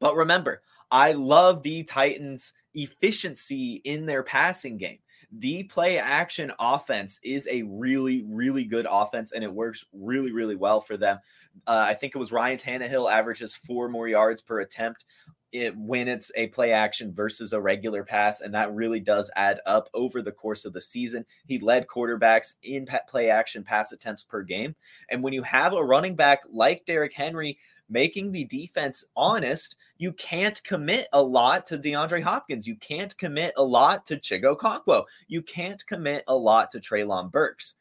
but 0.00 0.16
remember, 0.16 0.62
I 0.90 1.12
love 1.12 1.62
the 1.62 1.84
Titans' 1.84 2.52
efficiency 2.74 3.80
in 3.84 4.06
their 4.06 4.22
passing 4.22 4.78
game. 4.78 4.98
The 5.30 5.64
play 5.64 5.98
action 5.98 6.52
offense 6.58 7.20
is 7.22 7.46
a 7.50 7.62
really, 7.64 8.24
really 8.26 8.64
good 8.64 8.86
offense, 8.90 9.32
and 9.32 9.44
it 9.44 9.52
works 9.52 9.84
really, 9.92 10.32
really 10.32 10.56
well 10.56 10.80
for 10.80 10.96
them. 10.96 11.18
Uh, 11.66 11.84
I 11.86 11.94
think 11.94 12.14
it 12.14 12.18
was 12.18 12.32
Ryan 12.32 12.58
Tannehill 12.58 13.12
averages 13.12 13.54
four 13.54 13.88
more 13.90 14.08
yards 14.08 14.40
per 14.40 14.60
attempt 14.60 15.04
it, 15.52 15.76
when 15.76 16.08
it's 16.08 16.30
a 16.34 16.48
play 16.48 16.72
action 16.72 17.12
versus 17.12 17.52
a 17.52 17.60
regular 17.60 18.04
pass, 18.04 18.40
and 18.40 18.52
that 18.54 18.74
really 18.74 19.00
does 19.00 19.30
add 19.36 19.60
up 19.66 19.88
over 19.94 20.22
the 20.22 20.32
course 20.32 20.64
of 20.64 20.72
the 20.72 20.82
season. 20.82 21.24
He 21.46 21.58
led 21.58 21.86
quarterbacks 21.86 22.54
in 22.62 22.86
play 23.08 23.30
action 23.30 23.64
pass 23.64 23.92
attempts 23.92 24.24
per 24.24 24.42
game. 24.42 24.74
And 25.10 25.22
when 25.22 25.32
you 25.32 25.42
have 25.42 25.72
a 25.72 25.84
running 25.84 26.16
back 26.16 26.40
like 26.50 26.84
Derrick 26.86 27.14
Henry 27.14 27.58
making 27.88 28.32
the 28.32 28.44
defense 28.44 29.04
honest, 29.16 29.76
you 29.98 30.12
can't 30.12 30.62
commit 30.64 31.08
a 31.12 31.22
lot 31.22 31.66
to 31.66 31.78
DeAndre 31.78 32.22
Hopkins. 32.22 32.66
You 32.66 32.76
can't 32.76 33.16
commit 33.18 33.52
a 33.56 33.62
lot 33.62 34.06
to 34.06 34.16
Chig 34.16 34.44
Okonkwo. 34.44 35.04
You 35.26 35.42
can't 35.42 35.84
commit 35.86 36.24
a 36.28 36.34
lot 36.34 36.70
to 36.72 36.80
Treylon 36.80 37.30
Burks. 37.30 37.74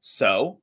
So, 0.00 0.60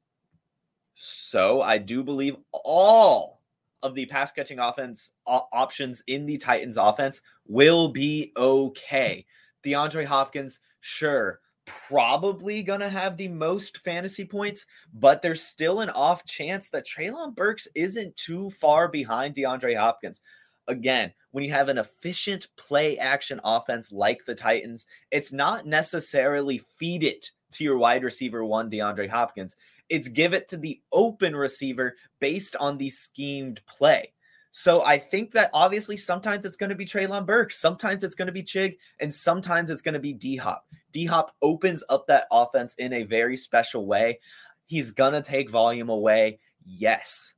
so 0.96 1.62
I 1.62 1.77
do 1.77 2.03
believe 2.03 2.38
all 2.51 3.41
of 3.84 3.96
the 3.96 4.05
pass 4.05 4.31
catching 4.31 4.60
offense 4.60 5.13
options 5.25 6.03
in 6.08 6.25
the 6.25 6.38
Titans 6.38 6.77
offense 6.77 7.22
will 7.48 7.89
be 7.89 8.31
okay. 8.38 9.25
DeAndre 9.63 10.05
Hopkins, 10.05 10.60
sure, 10.79 11.39
probably 11.65 12.63
going 12.63 12.80
to 12.80 12.89
have 12.89 13.18
the 13.18 13.27
most 13.27 13.77
fantasy 13.80 14.25
points, 14.25 14.65
but 14.94 15.22
there's 15.22 15.41
still 15.44 15.82
an 15.82 15.89
off 15.89 16.25
chance 16.25 16.70
that 16.70 16.86
Treylon 16.86 17.36
Burks 17.36 17.68
isn't 17.75 18.15
too 18.18 18.50
far 18.51 18.88
behind 18.88 19.36
DeAndre 19.36 19.77
Hopkins. 19.77 20.22
Again, 20.68 21.13
when 21.32 21.44
you 21.44 21.51
have 21.51 21.70
an 21.70 21.77
efficient 21.77 22.48
play 22.56 22.98
action 22.98 23.39
offense 23.44 23.91
like 23.91 24.25
the 24.25 24.36
Titans, 24.36 24.86
it's 25.12 25.34
not 25.34 25.65
necessarily 25.65 26.62
feed 26.77 27.03
it 27.03 27.32
to 27.53 27.63
your 27.63 27.77
wide 27.77 28.03
receiver 28.03 28.46
one, 28.46 28.70
DeAndre 28.70 29.10
Hopkins. 29.10 29.56
It's 29.89 30.08
give 30.08 30.34
it 30.34 30.48
to 30.50 30.58
the 30.58 30.80
open 30.91 31.36
receiver 31.36 31.96
based 32.20 32.56
on 32.56 32.77
the 32.77 32.89
schemed 32.89 33.62
play. 33.68 34.13
So 34.51 34.84
I 34.84 34.98
think 34.98 35.31
that 35.31 35.50
obviously 35.53 35.96
sometimes 35.96 36.46
it's 36.46 36.58
going 36.58 36.70
to 36.70 36.75
be 36.75 36.86
Treylon 36.86 37.25
Burks, 37.25 37.58
sometimes 37.58 38.03
it's 38.03 38.15
going 38.15 38.25
to 38.25 38.34
be 38.34 38.43
Chig, 38.43 38.77
and 39.00 39.13
sometimes 39.13 39.70
it's 39.70 39.81
going 39.81 39.93
to 39.93 40.00
be 40.00 40.13
D 40.13 40.36
Hop. 40.36 40.65
D 40.91 41.05
Hop 41.05 41.34
opens 41.41 41.84
up 41.89 42.05
that 42.08 42.27
offense 42.31 42.75
in 42.75 42.91
a 42.91 43.03
very 43.03 43.38
special 43.38 43.86
way. 43.86 44.20
He's 44.65 44.91
going 44.91 45.13
to 45.13 45.22
take 45.22 45.50
volume 45.50 45.89
away, 45.89 46.39
yes, 46.65 47.34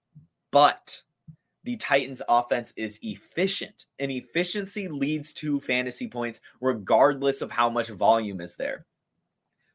but 0.49 1.01
the 1.63 1.77
Titans 1.77 2.23
offense 2.27 2.73
is 2.75 2.99
efficient, 3.03 3.85
and 3.99 4.11
efficiency 4.11 4.87
leads 4.87 5.33
to 5.33 5.59
fantasy 5.59 6.07
points 6.07 6.41
regardless 6.61 7.41
of 7.41 7.51
how 7.51 7.69
much 7.69 7.89
volume 7.89 8.41
is 8.41 8.55
there. 8.55 8.85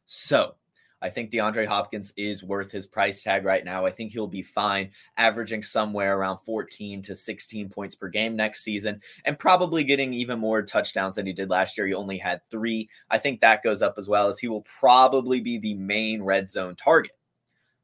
So 0.06 0.56
I 1.00 1.08
think 1.10 1.30
DeAndre 1.30 1.66
Hopkins 1.66 2.12
is 2.16 2.42
worth 2.42 2.70
his 2.72 2.86
price 2.86 3.22
tag 3.22 3.44
right 3.44 3.64
now. 3.64 3.84
I 3.86 3.90
think 3.90 4.12
he'll 4.12 4.26
be 4.26 4.42
fine, 4.42 4.90
averaging 5.16 5.62
somewhere 5.62 6.18
around 6.18 6.38
14 6.38 7.02
to 7.02 7.14
16 7.14 7.68
points 7.68 7.94
per 7.94 8.08
game 8.08 8.34
next 8.34 8.64
season, 8.64 9.00
and 9.24 9.38
probably 9.38 9.84
getting 9.84 10.12
even 10.12 10.38
more 10.38 10.62
touchdowns 10.62 11.14
than 11.14 11.26
he 11.26 11.32
did 11.32 11.50
last 11.50 11.78
year. 11.78 11.86
He 11.86 11.94
only 11.94 12.18
had 12.18 12.40
three. 12.50 12.88
I 13.10 13.18
think 13.18 13.40
that 13.40 13.62
goes 13.62 13.82
up 13.82 13.94
as 13.96 14.08
well, 14.08 14.28
as 14.28 14.38
he 14.38 14.48
will 14.48 14.62
probably 14.62 15.40
be 15.40 15.58
the 15.58 15.74
main 15.74 16.22
red 16.22 16.50
zone 16.50 16.74
target. 16.74 17.12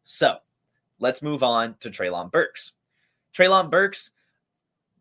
So 0.03 0.37
let's 0.99 1.23
move 1.23 1.43
on 1.43 1.77
to 1.81 1.91
Treylon 1.91 2.31
Burks. 2.31 2.73
Treylon 3.33 3.71
Burks, 3.71 4.11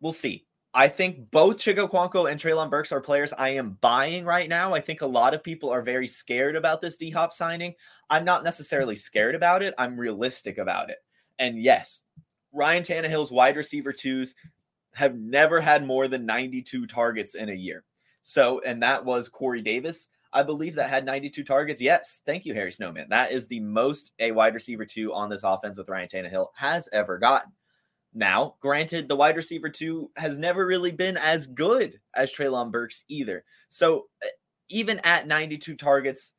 we'll 0.00 0.12
see. 0.12 0.46
I 0.76 0.88
think 0.88 1.30
both 1.30 1.58
Chig 1.58 1.76
Okonkwo 1.76 2.28
and 2.28 2.40
Treylon 2.40 2.68
Burks 2.68 2.90
are 2.90 3.00
players 3.00 3.32
I 3.32 3.50
am 3.50 3.78
buying 3.80 4.24
right 4.24 4.48
now. 4.48 4.74
I 4.74 4.80
think 4.80 5.02
a 5.02 5.06
lot 5.06 5.32
of 5.32 5.44
people 5.44 5.70
are 5.70 5.82
very 5.82 6.08
scared 6.08 6.56
about 6.56 6.80
this 6.80 6.96
D 6.96 7.10
Hop 7.10 7.32
signing. 7.32 7.74
I'm 8.10 8.24
not 8.24 8.42
necessarily 8.42 8.96
scared 8.96 9.36
about 9.36 9.62
it. 9.62 9.74
I'm 9.78 9.96
realistic 9.96 10.58
about 10.58 10.90
it. 10.90 10.98
And 11.38 11.60
yes, 11.60 12.02
Ryan 12.52 12.82
Tannehill's 12.82 13.30
wide 13.30 13.56
receiver 13.56 13.92
twos 13.92 14.34
have 14.94 15.14
never 15.16 15.60
had 15.60 15.86
more 15.86 16.08
than 16.08 16.26
92 16.26 16.86
targets 16.86 17.36
in 17.36 17.50
a 17.50 17.54
year. 17.54 17.84
So, 18.22 18.60
and 18.60 18.82
that 18.82 19.04
was 19.04 19.28
Corey 19.28 19.62
Davis, 19.62 20.08
I 20.32 20.42
believe, 20.42 20.74
that 20.74 20.90
had 20.90 21.04
92 21.04 21.44
targets. 21.44 21.80
Yes, 21.80 22.20
thank 22.26 22.44
you, 22.44 22.54
Harry 22.54 22.72
Snowman. 22.72 23.08
That 23.10 23.30
is 23.30 23.46
the 23.46 23.60
most 23.60 24.12
a 24.18 24.32
wide 24.32 24.54
receiver 24.54 24.84
two 24.84 25.12
on 25.14 25.28
this 25.28 25.44
offense 25.44 25.78
with 25.78 25.88
Ryan 25.88 26.08
Tannehill 26.08 26.48
has 26.56 26.88
ever 26.92 27.18
gotten. 27.18 27.52
Now, 28.14 28.54
granted, 28.60 29.08
the 29.08 29.16
wide 29.16 29.36
receiver 29.36 29.68
two 29.68 30.10
has 30.16 30.38
never 30.38 30.64
really 30.64 30.92
been 30.92 31.16
as 31.16 31.48
good 31.48 32.00
as 32.14 32.32
Treylon 32.32 32.70
Burks 32.70 33.04
either. 33.08 33.44
So 33.68 34.06
uh, 34.24 34.28
even 34.68 35.00
at 35.00 35.26
92 35.26 35.74
targets, 35.74 36.32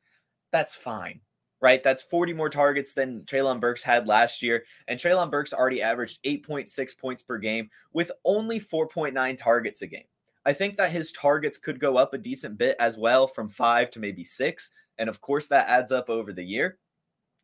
that's 0.52 0.74
fine, 0.74 1.20
right? 1.60 1.82
That's 1.82 2.02
40 2.02 2.32
more 2.32 2.48
targets 2.48 2.94
than 2.94 3.22
Treylon 3.26 3.60
Burks 3.60 3.82
had 3.82 4.06
last 4.06 4.42
year. 4.42 4.64
And 4.88 4.98
Treylon 4.98 5.30
Burks 5.30 5.52
already 5.52 5.82
averaged 5.82 6.18
8.6 6.24 6.98
points 6.98 7.22
per 7.22 7.36
game 7.36 7.68
with 7.92 8.10
only 8.24 8.58
4.9 8.58 9.38
targets 9.38 9.82
a 9.82 9.86
game. 9.86 10.06
I 10.46 10.54
think 10.54 10.78
that 10.78 10.92
his 10.92 11.12
targets 11.12 11.58
could 11.58 11.78
go 11.78 11.98
up 11.98 12.14
a 12.14 12.18
decent 12.18 12.56
bit 12.56 12.76
as 12.78 12.96
well 12.96 13.26
from 13.26 13.50
five 13.50 13.90
to 13.90 14.00
maybe 14.00 14.24
six. 14.24 14.70
And 14.96 15.10
of 15.10 15.20
course, 15.20 15.48
that 15.48 15.68
adds 15.68 15.92
up 15.92 16.08
over 16.08 16.32
the 16.32 16.44
year. 16.44 16.78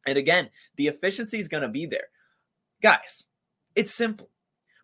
And 0.06 0.16
again, 0.16 0.48
the 0.76 0.86
efficiency 0.86 1.38
is 1.38 1.48
going 1.48 1.64
to 1.64 1.68
be 1.68 1.84
there. 1.84 2.06
Guys, 2.80 3.26
it's 3.74 3.94
simple. 3.94 4.28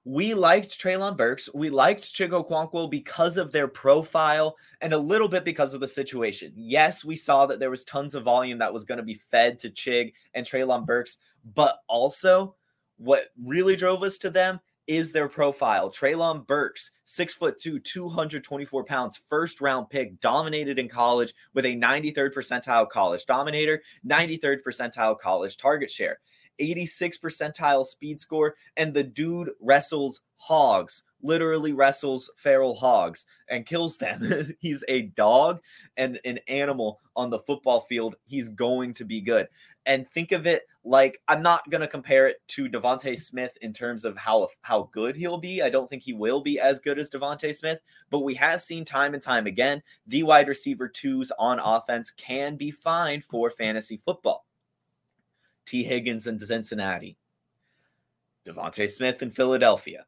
We 0.04 0.32
liked 0.32 0.80
Treylon 0.80 1.18
Burks. 1.18 1.50
We 1.52 1.68
liked 1.68 2.02
Chig 2.02 2.30
Okonkwo 2.30 2.90
because 2.90 3.36
of 3.36 3.52
their 3.52 3.68
profile 3.68 4.56
and 4.80 4.94
a 4.94 4.98
little 4.98 5.28
bit 5.28 5.44
because 5.44 5.74
of 5.74 5.80
the 5.80 5.88
situation. 5.88 6.52
Yes, 6.56 7.04
we 7.04 7.14
saw 7.14 7.44
that 7.44 7.58
there 7.58 7.70
was 7.70 7.84
tons 7.84 8.14
of 8.14 8.24
volume 8.24 8.58
that 8.58 8.72
was 8.72 8.84
going 8.84 8.96
to 8.96 9.04
be 9.04 9.20
fed 9.30 9.58
to 9.58 9.70
Chig 9.70 10.14
and 10.32 10.46
Treylon 10.46 10.86
Burks, 10.86 11.18
but 11.54 11.80
also 11.88 12.54
what 12.96 13.28
really 13.44 13.76
drove 13.76 14.02
us 14.02 14.16
to 14.18 14.30
them 14.30 14.60
is 14.86 15.12
their 15.12 15.28
profile. 15.28 15.90
Treylon 15.90 16.46
Burks, 16.46 16.90
six 17.04 17.34
foot 17.34 17.58
two, 17.58 17.78
224 17.78 18.84
pounds, 18.84 19.20
first 19.28 19.60
round 19.60 19.90
pick, 19.90 20.18
dominated 20.20 20.78
in 20.78 20.88
college 20.88 21.34
with 21.52 21.66
a 21.66 21.76
93rd 21.76 22.32
percentile 22.34 22.88
college 22.88 23.26
dominator, 23.26 23.82
93rd 24.06 24.62
percentile 24.66 25.18
college 25.18 25.58
target 25.58 25.90
share. 25.90 26.18
86 26.58 27.18
percentile 27.18 27.86
speed 27.86 28.20
score, 28.20 28.56
and 28.76 28.92
the 28.92 29.04
dude 29.04 29.50
wrestles 29.60 30.20
hogs, 30.38 31.02
literally 31.22 31.72
wrestles 31.72 32.30
feral 32.36 32.74
hogs 32.74 33.26
and 33.48 33.66
kills 33.66 33.98
them. 33.98 34.54
He's 34.60 34.84
a 34.88 35.02
dog 35.02 35.60
and 35.96 36.18
an 36.24 36.38
animal 36.48 37.00
on 37.16 37.30
the 37.30 37.40
football 37.40 37.80
field. 37.82 38.16
He's 38.26 38.48
going 38.48 38.94
to 38.94 39.04
be 39.04 39.20
good. 39.20 39.48
And 39.86 40.08
think 40.10 40.32
of 40.32 40.46
it 40.46 40.62
like 40.84 41.20
I'm 41.28 41.42
not 41.42 41.68
going 41.70 41.80
to 41.80 41.88
compare 41.88 42.26
it 42.26 42.36
to 42.48 42.68
DeVonta 42.68 43.18
Smith 43.18 43.52
in 43.62 43.72
terms 43.72 44.04
of 44.04 44.16
how 44.16 44.48
how 44.62 44.90
good 44.92 45.16
he'll 45.16 45.38
be. 45.38 45.62
I 45.62 45.70
don't 45.70 45.88
think 45.88 46.02
he 46.02 46.12
will 46.12 46.40
be 46.40 46.60
as 46.60 46.80
good 46.80 46.98
as 46.98 47.10
DeVonta 47.10 47.54
Smith, 47.54 47.80
but 48.10 48.20
we 48.20 48.34
have 48.34 48.62
seen 48.62 48.84
time 48.84 49.14
and 49.14 49.22
time 49.22 49.46
again 49.46 49.82
the 50.06 50.22
wide 50.22 50.48
receiver 50.48 50.88
twos 50.88 51.32
on 51.38 51.58
offense 51.58 52.10
can 52.10 52.56
be 52.56 52.70
fine 52.70 53.22
for 53.22 53.50
fantasy 53.50 53.96
football. 53.96 54.47
Tee 55.68 55.84
Higgins 55.84 56.26
in 56.26 56.40
Cincinnati, 56.40 57.16
DeVonta 58.46 58.88
Smith 58.88 59.22
in 59.22 59.30
Philadelphia. 59.30 60.06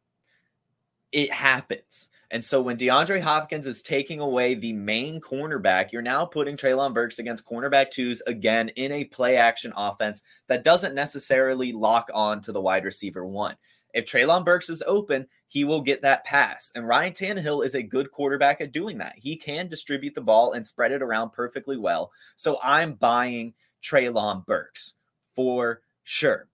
It 1.12 1.32
happens. 1.32 2.08
And 2.30 2.44
so 2.44 2.62
when 2.62 2.78
DeAndre 2.78 3.20
Hopkins 3.20 3.66
is 3.66 3.82
taking 3.82 4.20
away 4.20 4.54
the 4.54 4.72
main 4.72 5.20
cornerback, 5.20 5.90
you're 5.90 6.00
now 6.00 6.24
putting 6.24 6.56
Treylon 6.56 6.94
Burks 6.94 7.18
against 7.18 7.44
cornerback 7.44 7.90
twos 7.90 8.22
again 8.26 8.68
in 8.70 8.92
a 8.92 9.04
play 9.04 9.36
action 9.36 9.72
offense 9.76 10.22
that 10.46 10.64
doesn't 10.64 10.94
necessarily 10.94 11.72
lock 11.72 12.08
on 12.14 12.40
to 12.42 12.52
the 12.52 12.60
wide 12.60 12.84
receiver 12.84 13.26
one. 13.26 13.56
If 13.92 14.06
Treylon 14.06 14.44
Burks 14.44 14.70
is 14.70 14.84
open, 14.86 15.26
he 15.48 15.64
will 15.64 15.80
get 15.80 16.02
that 16.02 16.24
pass. 16.24 16.70
And 16.76 16.86
Ryan 16.86 17.12
Tannehill 17.12 17.66
is 17.66 17.74
a 17.74 17.82
good 17.82 18.12
quarterback 18.12 18.60
at 18.60 18.72
doing 18.72 18.98
that. 18.98 19.14
He 19.16 19.36
can 19.36 19.66
distribute 19.66 20.14
the 20.14 20.20
ball 20.20 20.52
and 20.52 20.64
spread 20.64 20.92
it 20.92 21.02
around 21.02 21.32
perfectly 21.32 21.76
well. 21.76 22.12
So 22.36 22.58
I'm 22.62 22.94
buying 22.94 23.52
Treylon 23.82 24.46
Burks 24.46 24.94
for 25.40 25.80
sure. 26.04 26.48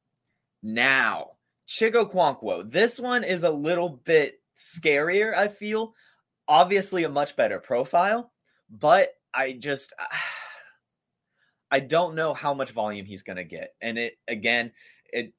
Now, 0.62 1.33
Chig 1.66 1.95
Okonkwo. 1.95 2.71
This 2.71 3.00
one 3.00 3.25
is 3.25 3.43
a 3.43 3.50
little 3.50 4.00
bit 4.05 4.40
scarier, 4.57 5.35
I 5.35 5.49
feel. 5.49 5.93
Obviously, 6.47 7.02
a 7.02 7.09
much 7.09 7.35
better 7.35 7.59
profile, 7.59 8.31
but 8.71 9.11
I 9.35 9.55
just. 9.55 9.93
I 11.69 11.81
don't 11.81 12.14
know 12.14 12.33
how 12.33 12.55
much 12.55 12.71
volume 12.71 13.07
he's 13.07 13.25
going 13.25 13.38
to 13.38 13.45
get. 13.45 13.75
And 13.81 13.99
it, 13.99 14.19
again, 14.28 14.71
it 15.12 15.33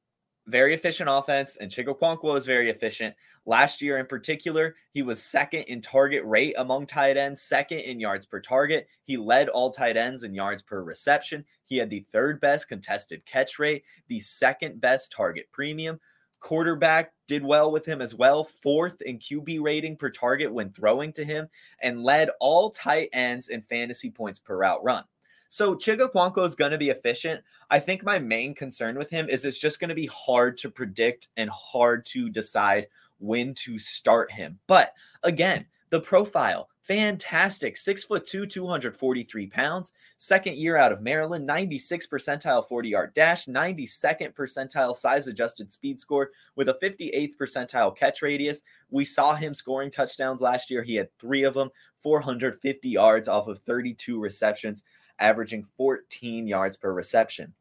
very 0.48 0.74
efficient 0.74 1.10
offense, 1.12 1.58
and 1.58 1.70
Chig 1.70 1.86
Okonkwo 1.86 2.36
is 2.38 2.46
very 2.46 2.70
efficient. 2.70 3.16
Last 3.46 3.82
year, 3.82 3.98
in 3.98 4.06
particular, 4.06 4.76
he 4.92 5.02
was 5.02 5.24
second 5.24 5.64
in 5.64 5.82
target 5.82 6.24
rate 6.26 6.56
among 6.58 6.86
tight 6.86 7.16
ends, 7.16 7.42
second 7.42 7.80
in 7.80 8.00
yards 8.00 8.26
per 8.26 8.42
target. 8.42 8.88
He 9.04 9.16
led 9.16 9.48
all 9.50 9.72
tight 9.72 9.96
ends 9.96 10.24
in 10.24 10.34
yards 10.34 10.62
per 10.62 10.84
reception. 10.84 11.46
He 11.66 11.78
had 11.78 11.90
the 11.90 12.06
third 12.12 12.42
best 12.42 12.68
contested 12.68 13.26
catch 13.26 13.60
rate, 13.60 13.84
the 14.08 14.20
second 14.20 14.82
best 14.82 15.12
target 15.12 15.48
premium. 15.52 16.00
Quarterback 16.40 17.14
did 17.28 17.44
well 17.44 17.72
with 17.72 17.86
him 17.86 18.02
as 18.02 18.14
well, 18.14 18.50
fourth 18.62 19.02
in 19.02 19.20
QB 19.20 19.62
rating 19.62 19.98
per 19.98 20.10
target 20.10 20.54
when 20.54 20.72
throwing 20.72 21.12
to 21.14 21.26
him, 21.26 21.48
and 21.82 22.04
led 22.04 22.30
all 22.40 22.70
tight 22.70 23.10
ends 23.12 23.48
in 23.48 23.62
fantasy 23.62 24.10
points 24.10 24.40
per 24.40 24.58
route 24.58 24.84
run. 24.84 25.04
So 25.50 25.76
Chig 25.76 26.00
Okonkwo 26.00 26.46
is 26.46 26.56
going 26.56 26.72
to 26.72 26.78
be 26.78 26.90
efficient. 26.90 27.42
I 27.70 27.80
think 27.80 28.04
my 28.04 28.20
main 28.20 28.54
concern 28.54 28.98
with 28.98 29.10
him 29.10 29.30
is 29.30 29.46
it's 29.46 29.60
just 29.60 29.80
going 29.80 29.90
to 29.90 29.96
be 29.96 30.08
hard 30.08 30.58
to 30.60 30.70
predict 30.70 31.30
and 31.38 31.50
hard 31.50 32.06
to 32.08 32.30
decide 32.30 32.88
when 33.20 33.54
to 33.56 33.80
start 33.80 34.32
him. 34.32 34.60
But 34.68 34.94
again, 35.24 35.66
the 35.90 36.02
profile, 36.02 36.70
fantastic. 36.84 37.78
Six 37.78 38.04
foot 38.04 38.26
two, 38.26 38.46
243 38.46 39.48
pounds. 39.48 39.94
Second 40.18 40.56
year 40.56 40.76
out 40.76 40.92
of 40.92 41.02
Maryland, 41.02 41.46
96 41.46 42.08
percentile 42.08 42.68
40 42.68 42.90
yard 42.90 43.14
dash, 43.14 43.46
92nd 43.46 44.34
percentile 44.34 44.96
size 44.96 45.28
adjusted 45.28 45.72
speed 45.72 46.00
score 46.00 46.32
with 46.56 46.70
a 46.70 46.78
58th 46.82 47.34
percentile 47.40 47.96
catch 47.96 48.22
radius. 48.22 48.64
We 48.90 49.06
saw 49.06 49.36
him 49.36 49.54
scoring 49.54 49.92
touchdowns 49.92 50.42
last 50.42 50.70
year. 50.70 50.84
He 50.84 50.96
had 50.96 51.10
three 51.20 51.44
of 51.44 51.54
them, 51.54 51.70
450 52.04 52.90
yards 52.90 53.28
off 53.28 53.48
of 53.48 53.60
32 53.60 54.20
receptions, 54.20 54.84
averaging 55.20 55.66
14 55.78 56.48
yards 56.48 56.78
per 56.78 56.92
reception. 56.94 57.54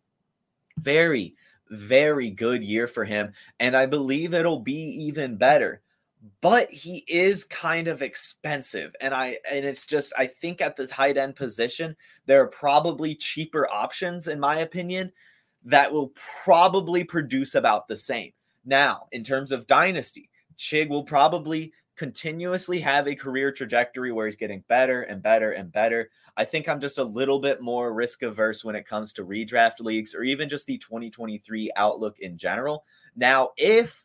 Very, 0.78 1.34
very 1.70 2.30
good 2.30 2.62
year 2.62 2.86
for 2.86 3.04
him. 3.04 3.32
And 3.60 3.76
I 3.76 3.86
believe 3.86 4.34
it'll 4.34 4.60
be 4.60 4.74
even 5.06 5.36
better. 5.36 5.82
but 6.40 6.70
he 6.70 7.04
is 7.08 7.44
kind 7.44 7.88
of 7.88 8.02
expensive 8.02 8.94
and 9.00 9.14
i 9.14 9.36
and 9.50 9.64
it's 9.64 9.86
just 9.86 10.12
i 10.18 10.26
think 10.26 10.60
at 10.60 10.76
the 10.76 10.86
tight 10.86 11.16
end 11.16 11.36
position 11.36 11.94
there 12.26 12.40
are 12.42 12.48
probably 12.48 13.14
cheaper 13.14 13.68
options 13.70 14.26
in 14.28 14.40
my 14.40 14.58
opinion 14.60 15.12
that 15.64 15.92
will 15.92 16.12
probably 16.44 17.04
produce 17.04 17.54
about 17.54 17.86
the 17.86 17.96
same 17.96 18.32
now 18.64 19.06
in 19.12 19.22
terms 19.22 19.52
of 19.52 19.66
dynasty 19.66 20.28
chig 20.58 20.88
will 20.88 21.04
probably 21.04 21.72
continuously 21.96 22.80
have 22.80 23.08
a 23.08 23.14
career 23.14 23.50
trajectory 23.50 24.12
where 24.12 24.26
he's 24.26 24.36
getting 24.36 24.62
better 24.68 25.02
and 25.02 25.22
better 25.22 25.52
and 25.52 25.72
better 25.72 26.10
i 26.36 26.44
think 26.44 26.68
i'm 26.68 26.80
just 26.80 26.98
a 26.98 27.04
little 27.04 27.38
bit 27.38 27.60
more 27.62 27.94
risk 27.94 28.22
averse 28.22 28.62
when 28.62 28.76
it 28.76 28.86
comes 28.86 29.12
to 29.12 29.24
redraft 29.24 29.80
leagues 29.80 30.14
or 30.14 30.22
even 30.22 30.48
just 30.48 30.66
the 30.66 30.78
2023 30.78 31.70
outlook 31.76 32.18
in 32.20 32.36
general 32.36 32.84
now 33.16 33.50
if 33.56 34.04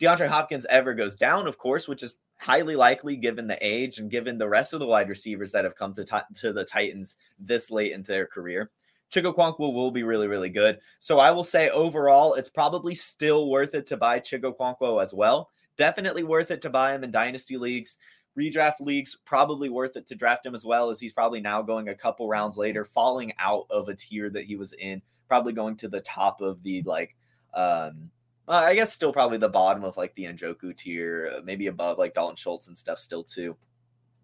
DeAndre 0.00 0.28
Hopkins 0.28 0.66
ever 0.70 0.92
goes 0.92 1.16
down, 1.16 1.46
of 1.46 1.56
course, 1.56 1.86
which 1.86 2.02
is 2.02 2.14
highly 2.38 2.76
likely 2.76 3.16
given 3.16 3.46
the 3.46 3.64
age 3.64 3.98
and 3.98 4.10
given 4.10 4.36
the 4.36 4.48
rest 4.48 4.72
of 4.72 4.80
the 4.80 4.86
wide 4.86 5.08
receivers 5.08 5.52
that 5.52 5.64
have 5.64 5.76
come 5.76 5.94
to, 5.94 6.04
t- 6.04 6.40
to 6.40 6.52
the 6.52 6.64
Titans 6.64 7.16
this 7.38 7.70
late 7.70 7.92
into 7.92 8.10
their 8.10 8.26
career. 8.26 8.70
Chig 9.12 9.32
Okonkwo 9.32 9.72
will 9.72 9.92
be 9.92 10.02
really, 10.02 10.26
really 10.26 10.48
good. 10.48 10.78
So 10.98 11.20
I 11.20 11.30
will 11.30 11.44
say 11.44 11.70
overall, 11.70 12.34
it's 12.34 12.48
probably 12.48 12.94
still 12.94 13.48
worth 13.48 13.74
it 13.74 13.86
to 13.88 13.96
buy 13.96 14.18
Chig 14.18 14.42
Okonkwo 14.42 15.02
as 15.02 15.14
well. 15.14 15.50
Definitely 15.76 16.22
worth 16.22 16.50
it 16.50 16.62
to 16.62 16.70
buy 16.70 16.94
him 16.94 17.04
in 17.04 17.10
dynasty 17.10 17.56
leagues. 17.56 17.98
Redraft 18.38 18.80
leagues, 18.80 19.16
probably 19.24 19.68
worth 19.68 19.96
it 19.96 20.06
to 20.08 20.14
draft 20.14 20.44
him 20.44 20.54
as 20.54 20.64
well, 20.64 20.90
as 20.90 20.98
he's 20.98 21.12
probably 21.12 21.40
now 21.40 21.62
going 21.62 21.88
a 21.88 21.94
couple 21.94 22.28
rounds 22.28 22.56
later, 22.56 22.84
falling 22.84 23.32
out 23.38 23.66
of 23.70 23.88
a 23.88 23.94
tier 23.94 24.28
that 24.30 24.44
he 24.44 24.56
was 24.56 24.72
in, 24.72 25.00
probably 25.28 25.52
going 25.52 25.76
to 25.76 25.88
the 25.88 26.00
top 26.00 26.40
of 26.40 26.62
the 26.62 26.82
like 26.82 27.14
um 27.54 28.10
uh, 28.46 28.52
I 28.52 28.74
guess 28.74 28.92
still 28.92 29.12
probably 29.12 29.38
the 29.38 29.48
bottom 29.48 29.84
of 29.84 29.96
like 29.96 30.14
the 30.14 30.24
Njoku 30.24 30.76
tier, 30.76 31.30
uh, 31.32 31.40
maybe 31.44 31.68
above 31.68 31.98
like 31.98 32.12
Dalton 32.12 32.36
Schultz 32.36 32.66
and 32.66 32.76
stuff 32.76 32.98
still 32.98 33.24
too. 33.24 33.56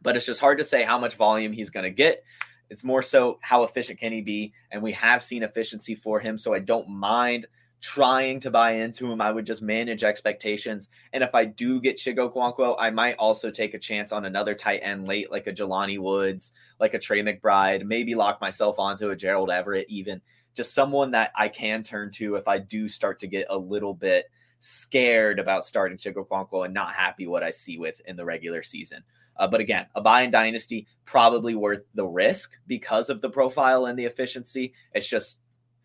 But 0.02 0.16
it's 0.16 0.26
just 0.26 0.40
hard 0.40 0.59
to 0.59 0.64
say 0.64 0.83
how 0.83 0.99
much 0.99 1.16
volume 1.16 1.52
he's 1.52 1.71
going 1.71 1.85
to 1.85 1.90
get. 1.90 2.23
It's 2.69 2.85
more 2.85 3.02
so 3.02 3.38
how 3.40 3.64
efficient 3.64 3.99
can 3.99 4.12
he 4.12 4.21
be, 4.21 4.52
and 4.71 4.83
we 4.83 4.92
have 4.92 5.23
seen 5.23 5.42
efficiency 5.42 5.95
for 5.95 6.21
him, 6.21 6.38
so 6.38 6.54
I 6.54 6.59
don't 6.61 6.88
mind 6.88 7.47
trying 7.80 8.40
to 8.40 8.50
buy 8.50 8.72
into 8.72 9.10
him. 9.10 9.20
I 9.20 9.30
would 9.30 9.46
just 9.46 9.62
manage 9.62 10.04
expectations, 10.04 10.88
and 11.12 11.25
if 11.25 11.34
I 11.34 11.44
do 11.44 11.80
get 11.80 11.96
Chig 11.96 12.16
Okonkwo, 12.16 12.76
I 12.78 12.90
might 12.90 13.16
also 13.16 13.50
take 13.50 13.75
a 13.75 13.78
chance 13.78 14.12
on 14.12 14.25
another 14.25 14.54
tight 14.54 14.80
end 14.82 15.06
late, 15.06 15.30
like 15.30 15.46
a 15.46 15.52
Jelani 15.52 15.99
Woods, 15.99 16.52
like 16.78 16.94
a 16.94 16.99
Trey 16.99 17.22
McBride, 17.22 17.84
maybe 17.84 18.14
lock 18.14 18.40
myself 18.40 18.78
onto 18.78 19.10
a 19.10 19.16
Gerald 19.16 19.50
Everett 19.50 19.87
even 19.88 20.20
just 20.54 20.75
someone 20.75 21.12
that 21.12 21.32
I 21.37 21.49
can 21.49 21.82
turn 21.82 22.10
to 22.12 22.37
if 22.37 22.49
I 22.49 22.58
do 22.58 22.88
start 22.88 23.18
to 23.20 23.26
get 23.26 23.46
a 23.50 23.58
little 23.58 23.94
bit 23.94 24.26
scared 24.58 25.38
about 25.38 25.64
starting 25.64 25.96
Chig 25.96 26.14
Okonkwo 26.14 26.64
and 26.64 26.75
not 26.75 26.92
happy 26.92 27.26
what 27.26 27.42
I 27.42 27.50
see 27.50 27.78
with 27.78 28.00
in 28.06 28.16
the 28.16 28.25
regular 28.25 28.62
season. 28.62 29.02
Uh, 29.37 29.49
but 29.49 29.60
again, 29.60 29.87
a 29.94 30.02
buy 30.02 30.22
in 30.22 30.30
dynasty 30.30 30.87
probably 31.06 31.54
worth 31.54 31.82
the 31.94 32.06
risk 32.06 32.52
because 32.66 33.08
of 33.08 33.20
the 33.22 33.30
profile 33.30 33.87
and 33.87 33.99
the 33.99 34.04
efficiency. 34.04 34.75
It's 34.92 35.08
just 35.08 35.38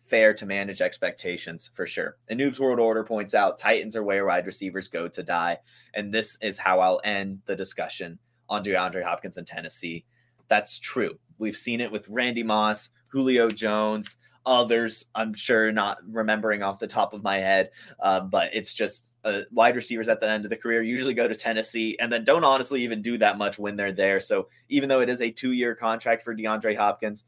fair 0.08 0.34
to 0.34 0.46
manage 0.46 0.80
expectations 0.80 1.70
for 1.74 1.86
sure. 1.86 2.16
And 2.28 2.38
Noob's 2.38 2.60
World 2.60 2.78
Order 2.78 3.04
points 3.04 3.34
out 3.34 3.58
Titans 3.58 3.96
are 3.96 4.02
where 4.02 4.26
wide 4.26 4.46
receivers 4.46 4.88
go 4.88 5.08
to 5.08 5.22
die. 5.22 5.58
And 5.94 6.12
this 6.12 6.38
is 6.40 6.58
how 6.58 6.80
I'll 6.80 7.00
end 7.02 7.40
the 7.46 7.56
discussion 7.56 8.18
on 8.48 8.64
DeAndre 8.64 9.04
Hopkins 9.04 9.36
in 9.36 9.44
Tennessee. 9.44 10.04
That's 10.48 10.78
true. 10.78 11.18
We've 11.38 11.56
seen 11.56 11.80
it 11.80 11.92
with 11.92 12.08
Randy 12.08 12.42
Moss, 12.42 12.90
Julio 13.08 13.50
Jones, 13.50 14.16
others 14.44 15.04
I'm 15.14 15.34
sure 15.34 15.72
not 15.72 15.98
remembering 16.08 16.62
off 16.62 16.78
the 16.78 16.86
top 16.86 17.12
of 17.12 17.22
my 17.22 17.38
head, 17.38 17.70
uh, 17.98 18.20
but 18.20 18.50
it's 18.54 18.72
just 18.72 19.04
uh, 19.24 19.42
wide 19.50 19.74
receivers 19.74 20.08
at 20.08 20.20
the 20.20 20.30
end 20.30 20.44
of 20.44 20.50
the 20.50 20.56
career 20.56 20.80
usually 20.80 21.14
go 21.14 21.26
to 21.26 21.34
Tennessee 21.34 21.96
and 21.98 22.12
then 22.12 22.22
don't 22.22 22.44
honestly 22.44 22.84
even 22.84 23.02
do 23.02 23.18
that 23.18 23.36
much 23.36 23.58
when 23.58 23.74
they're 23.74 23.92
there. 23.92 24.20
So 24.20 24.48
even 24.68 24.88
though 24.88 25.00
it 25.00 25.08
is 25.08 25.20
a 25.20 25.32
two 25.32 25.50
year 25.50 25.74
contract 25.74 26.22
for 26.22 26.34
DeAndre 26.34 26.76
Hopkins, 26.76 27.24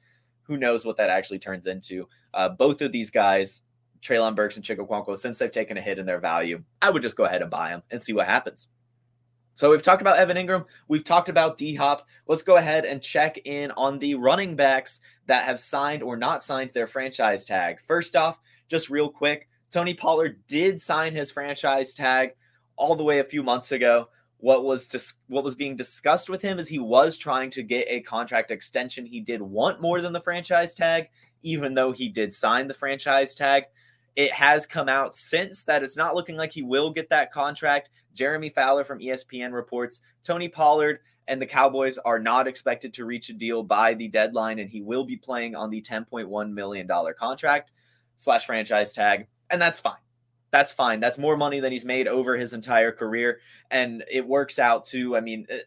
who 0.48 0.56
knows 0.56 0.84
what 0.84 0.96
that 0.96 1.10
actually 1.10 1.38
turns 1.38 1.66
into? 1.66 2.08
Uh, 2.34 2.48
both 2.48 2.80
of 2.82 2.90
these 2.90 3.10
guys, 3.10 3.62
Treylon 4.02 4.34
Burks 4.34 4.56
and 4.56 4.64
Chig 4.64 4.78
Okonkwo, 4.78 5.16
since 5.16 5.38
they've 5.38 5.52
taken 5.52 5.76
a 5.76 5.80
hit 5.80 5.98
in 5.98 6.06
their 6.06 6.20
value, 6.20 6.62
I 6.82 6.90
would 6.90 7.02
just 7.02 7.16
go 7.16 7.24
ahead 7.24 7.42
and 7.42 7.50
buy 7.50 7.70
them 7.70 7.82
and 7.90 8.02
see 8.02 8.14
what 8.14 8.26
happens. 8.26 8.68
So 9.52 9.70
we've 9.70 9.82
talked 9.82 10.02
about 10.02 10.18
Evan 10.18 10.36
Engram. 10.36 10.64
We've 10.86 11.04
talked 11.04 11.28
about 11.28 11.56
D 11.56 11.74
Hop. 11.74 12.06
Let's 12.28 12.42
go 12.44 12.56
ahead 12.56 12.84
and 12.84 13.02
check 13.02 13.38
in 13.44 13.72
on 13.72 13.98
the 13.98 14.14
running 14.14 14.54
backs 14.54 15.00
that 15.26 15.44
have 15.44 15.58
signed 15.58 16.02
or 16.02 16.16
not 16.16 16.44
signed 16.44 16.70
their 16.74 16.86
franchise 16.86 17.44
tag. 17.44 17.78
First 17.86 18.14
off, 18.14 18.38
just 18.68 18.88
real 18.88 19.10
quick, 19.10 19.48
Tony 19.72 19.94
Pollard 19.94 20.40
did 20.46 20.80
sign 20.80 21.14
his 21.14 21.32
franchise 21.32 21.92
tag 21.92 22.30
all 22.76 22.94
the 22.94 23.02
way 23.02 23.18
a 23.18 23.24
few 23.24 23.42
months 23.42 23.72
ago. 23.72 24.08
What 24.38 24.64
was 24.64 24.86
dis- 24.86 25.14
what 25.26 25.44
was 25.44 25.54
being 25.54 25.76
discussed 25.76 26.30
with 26.30 26.42
him 26.42 26.58
is 26.58 26.68
he 26.68 26.78
was 26.78 27.16
trying 27.16 27.50
to 27.50 27.62
get 27.62 27.86
a 27.88 28.00
contract 28.00 28.50
extension. 28.50 29.04
He 29.04 29.20
did 29.20 29.42
want 29.42 29.80
more 29.80 30.00
than 30.00 30.12
the 30.12 30.20
franchise 30.20 30.74
tag, 30.74 31.08
even 31.42 31.74
though 31.74 31.92
he 31.92 32.08
did 32.08 32.32
sign 32.32 32.68
the 32.68 32.74
franchise 32.74 33.34
tag. 33.34 33.64
It 34.14 34.32
has 34.32 34.66
come 34.66 34.88
out 34.88 35.16
since 35.16 35.64
that 35.64 35.82
it's 35.82 35.96
not 35.96 36.14
looking 36.14 36.36
like 36.36 36.52
he 36.52 36.62
will 36.62 36.90
get 36.90 37.10
that 37.10 37.32
contract. 37.32 37.90
Jeremy 38.14 38.50
Fowler 38.50 38.84
from 38.84 38.98
ESPN 38.98 39.52
reports 39.52 40.00
Tony 40.22 40.48
Pollard 40.48 41.00
and 41.28 41.40
the 41.40 41.46
Cowboys 41.46 41.98
are 41.98 42.18
not 42.18 42.48
expected 42.48 42.94
to 42.94 43.04
reach 43.04 43.28
a 43.28 43.34
deal 43.34 43.62
by 43.62 43.94
the 43.94 44.08
deadline, 44.08 44.58
and 44.58 44.70
he 44.70 44.80
will 44.80 45.04
be 45.04 45.16
playing 45.16 45.54
on 45.54 45.70
the 45.70 45.82
$10.1 45.82 46.52
million 46.52 46.88
contract 47.18 47.70
slash 48.16 48.46
franchise 48.46 48.92
tag. 48.92 49.28
And 49.50 49.60
that's 49.60 49.78
fine. 49.78 49.94
That's 50.50 50.72
fine. 50.72 51.00
That's 51.00 51.18
more 51.18 51.36
money 51.36 51.60
than 51.60 51.72
he's 51.72 51.84
made 51.84 52.08
over 52.08 52.36
his 52.36 52.54
entire 52.54 52.92
career. 52.92 53.40
And 53.70 54.04
it 54.10 54.26
works 54.26 54.58
out 54.58 54.84
too. 54.84 55.16
I 55.16 55.20
mean, 55.20 55.46
uh, 55.52 55.58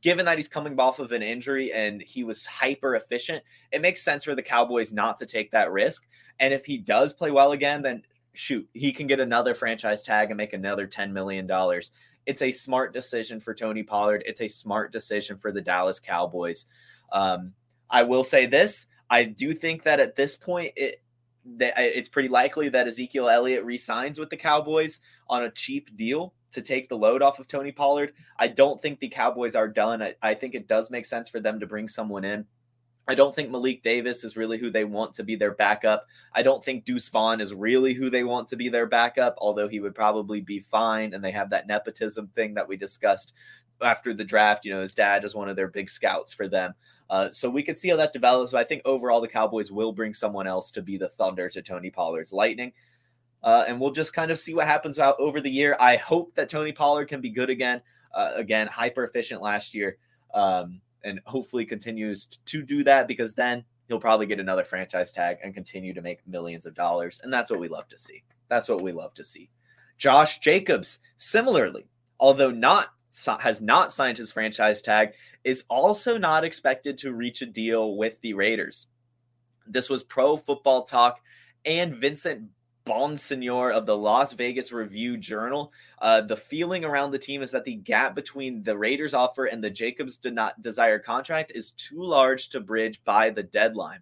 given 0.00 0.26
that 0.26 0.38
he's 0.38 0.48
coming 0.48 0.78
off 0.78 0.98
of 0.98 1.12
an 1.12 1.22
injury 1.22 1.72
and 1.72 2.02
he 2.02 2.24
was 2.24 2.44
hyper 2.44 2.94
efficient, 2.94 3.42
it 3.72 3.80
makes 3.80 4.02
sense 4.02 4.24
for 4.24 4.34
the 4.34 4.42
Cowboys 4.42 4.92
not 4.92 5.18
to 5.18 5.26
take 5.26 5.52
that 5.52 5.72
risk. 5.72 6.06
And 6.40 6.52
if 6.52 6.64
he 6.64 6.78
does 6.78 7.14
play 7.14 7.30
well 7.30 7.52
again, 7.52 7.82
then 7.82 8.02
shoot, 8.32 8.68
he 8.74 8.92
can 8.92 9.06
get 9.06 9.20
another 9.20 9.54
franchise 9.54 10.02
tag 10.02 10.30
and 10.30 10.36
make 10.36 10.52
another 10.52 10.86
$10 10.86 11.12
million. 11.12 11.48
It's 12.26 12.42
a 12.42 12.52
smart 12.52 12.92
decision 12.92 13.40
for 13.40 13.54
Tony 13.54 13.82
Pollard. 13.82 14.22
It's 14.26 14.40
a 14.40 14.48
smart 14.48 14.92
decision 14.92 15.38
for 15.38 15.50
the 15.50 15.62
Dallas 15.62 15.98
Cowboys. 15.98 16.66
Um, 17.10 17.54
I 17.90 18.02
will 18.02 18.24
say 18.24 18.46
this 18.46 18.86
I 19.10 19.24
do 19.24 19.54
think 19.54 19.84
that 19.84 20.00
at 20.00 20.16
this 20.16 20.36
point, 20.36 20.72
it, 20.76 21.02
that 21.56 21.74
it's 21.78 22.08
pretty 22.08 22.28
likely 22.28 22.68
that 22.68 22.86
Ezekiel 22.86 23.28
Elliott 23.28 23.64
resigns 23.64 24.18
with 24.18 24.30
the 24.30 24.36
Cowboys 24.36 25.00
on 25.28 25.44
a 25.44 25.50
cheap 25.50 25.96
deal 25.96 26.34
to 26.52 26.62
take 26.62 26.88
the 26.88 26.96
load 26.96 27.22
off 27.22 27.38
of 27.38 27.48
Tony 27.48 27.72
Pollard. 27.72 28.12
I 28.38 28.48
don't 28.48 28.80
think 28.80 29.00
the 29.00 29.08
Cowboys 29.08 29.54
are 29.54 29.68
done. 29.68 30.02
I, 30.02 30.14
I 30.22 30.34
think 30.34 30.54
it 30.54 30.68
does 30.68 30.90
make 30.90 31.06
sense 31.06 31.28
for 31.28 31.40
them 31.40 31.60
to 31.60 31.66
bring 31.66 31.88
someone 31.88 32.24
in 32.24 32.46
I 33.08 33.14
don't 33.14 33.34
think 33.34 33.50
Malik 33.50 33.82
Davis 33.82 34.22
is 34.22 34.36
really 34.36 34.58
who 34.58 34.70
they 34.70 34.84
want 34.84 35.14
to 35.14 35.24
be 35.24 35.34
their 35.34 35.54
backup. 35.54 36.06
I 36.34 36.42
don't 36.42 36.62
think 36.62 36.84
Deuce 36.84 37.08
Vaughn 37.08 37.40
is 37.40 37.54
really 37.54 37.94
who 37.94 38.10
they 38.10 38.22
want 38.22 38.48
to 38.48 38.56
be 38.56 38.68
their 38.68 38.86
backup, 38.86 39.34
although 39.38 39.66
he 39.66 39.80
would 39.80 39.94
probably 39.94 40.42
be 40.42 40.60
fine. 40.60 41.14
And 41.14 41.24
they 41.24 41.30
have 41.30 41.48
that 41.50 41.66
nepotism 41.66 42.28
thing 42.34 42.52
that 42.54 42.68
we 42.68 42.76
discussed 42.76 43.32
after 43.80 44.12
the 44.12 44.24
draft. 44.24 44.66
You 44.66 44.74
know, 44.74 44.82
his 44.82 44.92
dad 44.92 45.24
is 45.24 45.34
one 45.34 45.48
of 45.48 45.56
their 45.56 45.68
big 45.68 45.88
scouts 45.88 46.34
for 46.34 46.48
them. 46.48 46.74
Uh, 47.10 47.30
so 47.30 47.48
we 47.48 47.62
could 47.62 47.78
see 47.78 47.88
how 47.88 47.96
that 47.96 48.12
develops. 48.12 48.52
But 48.52 48.58
I 48.58 48.64
think 48.64 48.82
overall, 48.84 49.20
the 49.20 49.28
Cowboys 49.28 49.72
will 49.72 49.92
bring 49.92 50.14
someone 50.14 50.46
else 50.46 50.70
to 50.72 50.82
be 50.82 50.96
the 50.96 51.08
Thunder 51.08 51.48
to 51.48 51.62
Tony 51.62 51.90
Pollard's 51.90 52.32
Lightning. 52.32 52.72
Uh, 53.42 53.64
and 53.68 53.80
we'll 53.80 53.92
just 53.92 54.14
kind 54.14 54.30
of 54.30 54.38
see 54.38 54.54
what 54.54 54.66
happens 54.66 54.98
out 54.98 55.16
over 55.18 55.40
the 55.40 55.50
year. 55.50 55.76
I 55.78 55.96
hope 55.96 56.34
that 56.34 56.48
Tony 56.48 56.72
Pollard 56.72 57.06
can 57.06 57.20
be 57.20 57.30
good 57.30 57.50
again. 57.50 57.80
Uh, 58.14 58.32
again, 58.34 58.66
hyper 58.66 59.04
efficient 59.04 59.40
last 59.40 59.74
year. 59.74 59.96
Um, 60.34 60.80
and 61.04 61.20
hopefully 61.26 61.64
continues 61.64 62.26
to 62.46 62.62
do 62.62 62.82
that 62.84 63.06
because 63.06 63.34
then 63.34 63.64
he'll 63.86 64.00
probably 64.00 64.26
get 64.26 64.40
another 64.40 64.64
franchise 64.64 65.12
tag 65.12 65.38
and 65.42 65.54
continue 65.54 65.94
to 65.94 66.02
make 66.02 66.26
millions 66.26 66.66
of 66.66 66.74
dollars. 66.74 67.20
And 67.22 67.32
that's 67.32 67.50
what 67.50 67.60
we 67.60 67.68
love 67.68 67.88
to 67.88 67.98
see. 67.98 68.22
That's 68.48 68.68
what 68.68 68.82
we 68.82 68.92
love 68.92 69.14
to 69.14 69.24
see. 69.24 69.50
Josh 69.96 70.38
Jacobs, 70.38 71.00
similarly, 71.16 71.88
although 72.20 72.50
not 72.50 72.88
has 73.40 73.62
not 73.62 73.90
signed 73.90 74.18
his 74.18 74.30
franchise 74.30 74.82
tag, 74.82 75.10
is 75.44 75.64
also 75.68 76.18
not 76.18 76.44
expected 76.44 76.98
to 76.98 77.12
reach 77.12 77.42
a 77.42 77.46
deal 77.46 77.96
with 77.96 78.20
the 78.20 78.34
Raiders. 78.34 78.86
This 79.66 79.88
was 79.88 80.02
Pro 80.02 80.36
Football 80.36 80.84
Talk 80.84 81.20
and 81.64 81.96
Vincent 81.96 82.48
Bonsignore 82.84 83.70
of 83.70 83.84
the 83.84 83.96
Las 83.96 84.32
Vegas 84.32 84.72
Review 84.72 85.18
Journal. 85.18 85.72
Uh, 86.00 86.22
the 86.22 86.36
feeling 86.36 86.84
around 86.84 87.10
the 87.10 87.18
team 87.18 87.42
is 87.42 87.50
that 87.50 87.64
the 87.64 87.74
gap 87.74 88.14
between 88.14 88.62
the 88.62 88.78
Raiders 88.78 89.12
offer 89.12 89.44
and 89.44 89.62
the 89.62 89.70
Jacobs 89.70 90.16
did 90.16 90.34
not 90.34 90.60
desired 90.62 91.04
contract 91.04 91.52
is 91.54 91.72
too 91.72 92.02
large 92.02 92.48
to 92.50 92.60
bridge 92.60 93.02
by 93.04 93.28
the 93.28 93.42
deadline. 93.42 94.00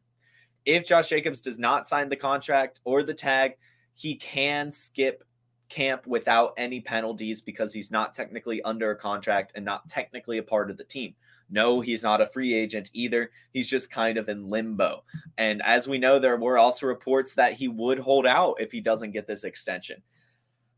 If 0.65 0.87
Josh 0.87 1.09
Jacobs 1.09 1.41
does 1.41 1.59
not 1.59 1.89
sign 1.89 2.09
the 2.09 2.17
contract 2.17 2.81
or 2.85 3.03
the 3.03 3.15
tag, 3.15 3.57
he 3.95 4.15
can 4.15 4.71
skip 4.71 5.25
camp 5.69 6.07
without 6.07 6.53
any 6.57 6.81
penalties 6.81 7.41
because 7.41 7.73
he's 7.73 7.91
not 7.91 8.15
technically 8.15 8.63
under 8.63 8.91
a 8.91 8.97
contract 8.97 9.53
and 9.55 9.65
not 9.65 9.89
technically 9.89 10.39
a 10.39 10.43
part 10.43 10.71
of 10.71 10.77
the 10.77 10.85
team. 10.85 11.15
No, 11.49 11.81
he's 11.81 12.03
not 12.03 12.21
a 12.21 12.27
free 12.27 12.55
agent 12.55 12.91
either. 12.93 13.31
He's 13.53 13.69
just 13.69 13.91
kind 13.91 14.19
of 14.19 14.29
in 14.29 14.51
limbo. 14.51 15.05
And 15.39 15.63
as 15.63 15.87
we 15.87 15.99
know, 15.99 16.19
there 16.19 16.37
were 16.37 16.59
also 16.59 16.87
reports 16.87 17.35
that 17.35 17.53
he 17.53 17.69
would 17.69 17.99
hold 17.99 18.27
out 18.27 18.61
if 18.61 18.73
he 18.73 18.81
doesn't 18.81 19.13
get 19.13 19.27
this 19.27 19.45
extension. 19.45 20.03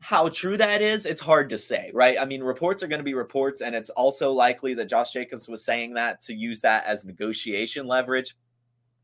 How 0.00 0.28
true 0.28 0.56
that 0.58 0.80
is, 0.80 1.06
it's 1.06 1.20
hard 1.20 1.50
to 1.50 1.58
say, 1.58 1.90
right? 1.92 2.18
I 2.20 2.24
mean, 2.24 2.42
reports 2.42 2.82
are 2.82 2.86
going 2.88 3.00
to 3.00 3.04
be 3.04 3.14
reports, 3.14 3.62
and 3.62 3.74
it's 3.74 3.90
also 3.90 4.30
likely 4.30 4.74
that 4.74 4.88
Josh 4.88 5.12
Jacobs 5.12 5.48
was 5.48 5.64
saying 5.64 5.94
that 5.94 6.20
to 6.22 6.34
use 6.34 6.60
that 6.60 6.84
as 6.84 7.04
negotiation 7.04 7.86
leverage. 7.86 8.36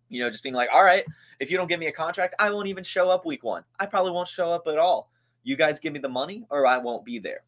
You 0.08 0.22
know, 0.22 0.30
just 0.30 0.44
being 0.44 0.54
like, 0.54 0.68
all 0.72 0.84
right, 0.84 1.04
if 1.40 1.50
you 1.50 1.56
don't 1.56 1.66
give 1.66 1.80
me 1.80 1.86
a 1.86 1.92
contract, 1.92 2.36
I 2.38 2.50
won't 2.50 2.68
even 2.68 2.84
show 2.84 3.10
up 3.10 3.26
week 3.26 3.42
one. 3.42 3.64
I 3.80 3.86
probably 3.86 4.12
won't 4.12 4.28
show 4.28 4.52
up 4.52 4.68
at 4.68 4.78
all. 4.78 5.10
You 5.44 5.57
guys 5.57 5.78
give 5.78 5.92
me 5.92 6.00
the 6.00 6.09
money, 6.09 6.44
or 6.50 6.66
I 6.66 6.78
won't 6.78 7.04
be 7.04 7.18
there. 7.18 7.44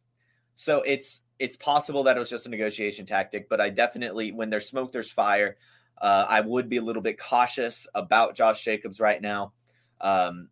So 0.54 0.82
it's 0.82 1.20
it's 1.38 1.56
possible 1.56 2.04
that 2.04 2.16
it 2.16 2.20
was 2.20 2.30
just 2.30 2.46
a 2.46 2.50
negotiation 2.50 3.04
tactic, 3.04 3.48
but 3.48 3.60
I 3.60 3.68
definitely, 3.68 4.32
when 4.32 4.48
there's 4.48 4.68
smoke, 4.68 4.92
there's 4.92 5.10
fire. 5.10 5.56
Uh, 6.00 6.24
I 6.28 6.40
would 6.40 6.68
be 6.68 6.78
a 6.78 6.82
little 6.82 7.02
bit 7.02 7.18
cautious 7.18 7.86
about 7.94 8.34
Josh 8.34 8.62
Jacobs 8.64 9.00
right 9.00 9.20
now. 9.20 9.52
Um, 10.00 10.48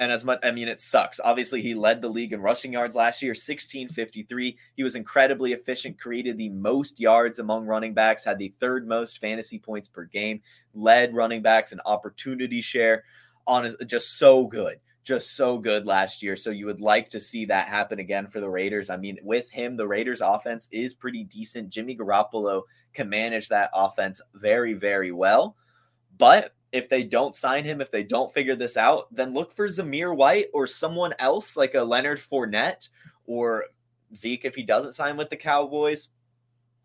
and 0.00 0.12
as 0.12 0.24
much, 0.24 0.38
I 0.44 0.52
mean, 0.52 0.68
it 0.68 0.80
sucks. 0.80 1.18
Obviously, 1.18 1.60
he 1.60 1.74
led 1.74 2.00
the 2.00 2.08
league 2.08 2.32
in 2.32 2.40
rushing 2.40 2.72
yards 2.72 2.94
last 2.94 3.20
year, 3.20 3.30
1653. 3.30 4.56
He 4.76 4.82
was 4.84 4.94
incredibly 4.94 5.52
efficient, 5.52 5.98
created 5.98 6.38
the 6.38 6.50
most 6.50 7.00
yards 7.00 7.40
among 7.40 7.66
running 7.66 7.94
backs, 7.94 8.24
had 8.24 8.38
the 8.38 8.54
third 8.60 8.86
most 8.86 9.18
fantasy 9.18 9.58
points 9.58 9.88
per 9.88 10.04
game, 10.04 10.40
led 10.72 11.14
running 11.14 11.42
backs 11.42 11.72
and 11.72 11.80
opportunity 11.84 12.60
share 12.60 13.02
on 13.44 13.64
his, 13.64 13.76
just 13.86 14.18
so 14.18 14.46
good 14.46 14.78
just 15.08 15.34
so 15.34 15.56
good 15.56 15.86
last 15.86 16.22
year. 16.22 16.36
So 16.36 16.50
you 16.50 16.66
would 16.66 16.82
like 16.82 17.08
to 17.10 17.18
see 17.18 17.46
that 17.46 17.66
happen 17.66 17.98
again 17.98 18.26
for 18.26 18.40
the 18.40 18.50
Raiders. 18.50 18.90
I 18.90 18.98
mean, 18.98 19.18
with 19.22 19.48
him, 19.48 19.74
the 19.74 19.88
Raiders 19.88 20.20
offense 20.20 20.68
is 20.70 20.92
pretty 20.92 21.24
decent. 21.24 21.70
Jimmy 21.70 21.96
Garoppolo 21.96 22.64
can 22.92 23.08
manage 23.08 23.48
that 23.48 23.70
offense 23.72 24.20
very, 24.34 24.74
very 24.74 25.10
well. 25.10 25.56
But 26.18 26.54
if 26.72 26.90
they 26.90 27.04
don't 27.04 27.34
sign 27.34 27.64
him, 27.64 27.80
if 27.80 27.90
they 27.90 28.02
don't 28.02 28.34
figure 28.34 28.54
this 28.54 28.76
out, 28.76 29.06
then 29.10 29.32
look 29.32 29.54
for 29.54 29.66
Zamir 29.66 30.14
White 30.14 30.48
or 30.52 30.66
someone 30.66 31.14
else 31.18 31.56
like 31.56 31.74
a 31.74 31.82
Leonard 31.82 32.20
Fournette 32.20 32.90
or 33.24 33.64
Zeke 34.14 34.44
if 34.44 34.54
he 34.54 34.62
doesn't 34.62 34.92
sign 34.92 35.16
with 35.16 35.30
the 35.30 35.36
Cowboys. 35.36 36.08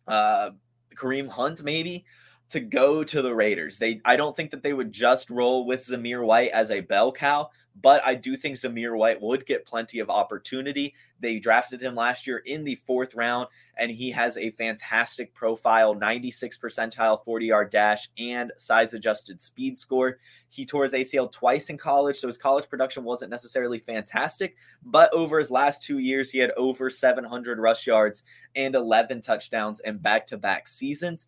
Uh, 0.07 0.51
Kareem 0.95 1.27
Hunt, 1.27 1.62
maybe 1.62 2.05
to 2.49 2.62
go 2.62 3.03
to 3.03 3.21
the 3.21 3.33
Raiders. 3.33 3.79
They 3.79 3.99
I 4.05 4.15
don't 4.15 4.36
think 4.36 4.51
that 4.51 4.63
they 4.63 4.73
would 4.73 4.91
just 4.91 5.29
roll 5.29 5.65
with 5.65 5.81
Zamir 5.81 6.25
White 6.25 6.51
as 6.51 6.71
a 6.71 6.81
bell 6.81 7.12
cow, 7.12 7.49
but 7.81 8.05
I 8.05 8.15
do 8.15 8.38
think 8.38 8.55
Zamir 8.55 8.95
White 8.95 9.21
would 9.21 9.45
get 9.45 9.65
plenty 9.65 9.99
of 9.99 10.09
opportunity. 10.09 10.93
They 11.19 11.39
drafted 11.39 11.81
him 11.81 11.95
last 11.95 12.27
year 12.27 12.38
in 12.39 12.63
the 12.63 12.75
fourth 12.75 13.15
round, 13.15 13.47
and 13.77 13.89
he 13.89 14.12
has 14.12 14.38
a 14.38 14.51
fantastic 14.51 15.33
profile 15.33 15.95
96 15.95 16.57
percentile 16.59 17.23
40 17.23 17.45
yard 17.47 17.71
dash 17.71 18.09
and 18.17 18.51
size 18.57 18.93
adjusted 18.93 19.41
speed 19.41 19.77
score. 19.77 20.19
He 20.49 20.65
tore 20.65 20.83
his 20.83 20.93
ACL 20.93 21.31
twice 21.31 21.69
in 21.69 21.77
college, 21.77 22.17
so 22.17 22.27
his 22.27 22.38
college 22.38 22.69
production 22.69 23.03
wasn't 23.03 23.31
necessarily 23.31 23.79
fantastic, 23.79 24.55
but 24.86 25.12
over 25.13 25.39
his 25.39 25.49
last 25.49 25.81
two 25.81 25.97
years, 25.97 26.29
he 26.29 26.38
had 26.38 26.51
over 26.57 26.89
700 26.89 27.59
rush 27.59 27.88
yards 27.88 28.23
and 28.55 28.75
11 28.75 29.21
touchdowns 29.21 29.79
in 29.79 29.97
back 29.97 30.27
to 30.27 30.38
back 30.38 30.67
seasons 30.67 31.27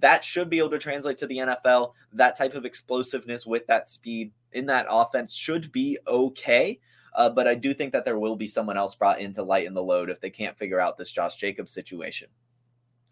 that 0.00 0.24
should 0.24 0.50
be 0.50 0.58
able 0.58 0.70
to 0.70 0.78
translate 0.78 1.18
to 1.18 1.26
the 1.26 1.38
NFL. 1.38 1.92
That 2.12 2.36
type 2.36 2.54
of 2.54 2.64
explosiveness 2.64 3.46
with 3.46 3.66
that 3.66 3.88
speed 3.88 4.32
in 4.52 4.66
that 4.66 4.86
offense 4.88 5.32
should 5.32 5.72
be 5.72 5.98
okay. 6.06 6.80
Uh, 7.14 7.30
but 7.30 7.48
I 7.48 7.54
do 7.54 7.72
think 7.72 7.92
that 7.92 8.04
there 8.04 8.18
will 8.18 8.36
be 8.36 8.46
someone 8.46 8.76
else 8.76 8.94
brought 8.94 9.20
in 9.20 9.32
to 9.34 9.42
lighten 9.42 9.72
the 9.72 9.82
load 9.82 10.10
if 10.10 10.20
they 10.20 10.30
can't 10.30 10.58
figure 10.58 10.80
out 10.80 10.98
this 10.98 11.10
Josh 11.10 11.36
Jacobs 11.36 11.72
situation. 11.72 12.28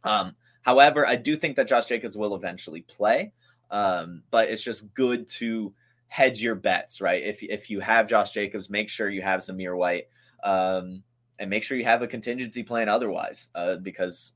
Um, 0.03 0.37
however, 0.63 1.07
I 1.07 1.17
do 1.17 1.37
think 1.37 1.57
that 1.57 1.69
Josh 1.69 1.87
Jacobs 1.87 2.17
will 2.17 2.35
eventually 2.35 2.83
play. 2.83 3.33
Um, 3.71 4.23
but 4.31 4.51
it's 4.51 4.63
just 4.63 4.93
good 4.95 5.29
to 5.31 5.73
hedge 6.09 6.43
your 6.43 6.55
bets, 6.55 7.01
right? 7.01 7.23
If 7.23 7.43
if 7.43 7.71
you 7.71 7.81
have 7.81 8.07
Josh 8.07 8.31
Jacobs, 8.31 8.71
make 8.71 8.89
sure 8.89 9.09
you 9.09 9.23
have 9.23 9.41
Zamir 9.41 9.77
White, 9.77 10.05
um, 10.43 11.03
and 11.39 11.51
make 11.51 11.65
sure 11.65 11.77
you 11.77 11.85
have 11.85 12.03
a 12.03 12.07
contingency 12.07 12.63
plan 12.63 12.89
otherwise, 12.89 13.49
uh, 13.55 13.77
because 13.77 14.33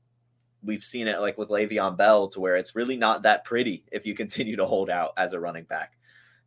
we've 0.63 0.83
seen 0.83 1.07
it 1.07 1.19
like 1.19 1.37
with 1.37 1.49
Le'Veon 1.49 1.97
Bell 1.97 2.27
to 2.29 2.39
where 2.39 2.55
it's 2.55 2.75
really 2.75 2.97
not 2.97 3.23
that 3.23 3.45
pretty 3.45 3.85
if 3.91 4.05
you 4.05 4.15
continue 4.15 4.55
to 4.55 4.65
hold 4.65 4.89
out 4.89 5.13
as 5.17 5.33
a 5.33 5.39
running 5.39 5.65
back. 5.65 5.93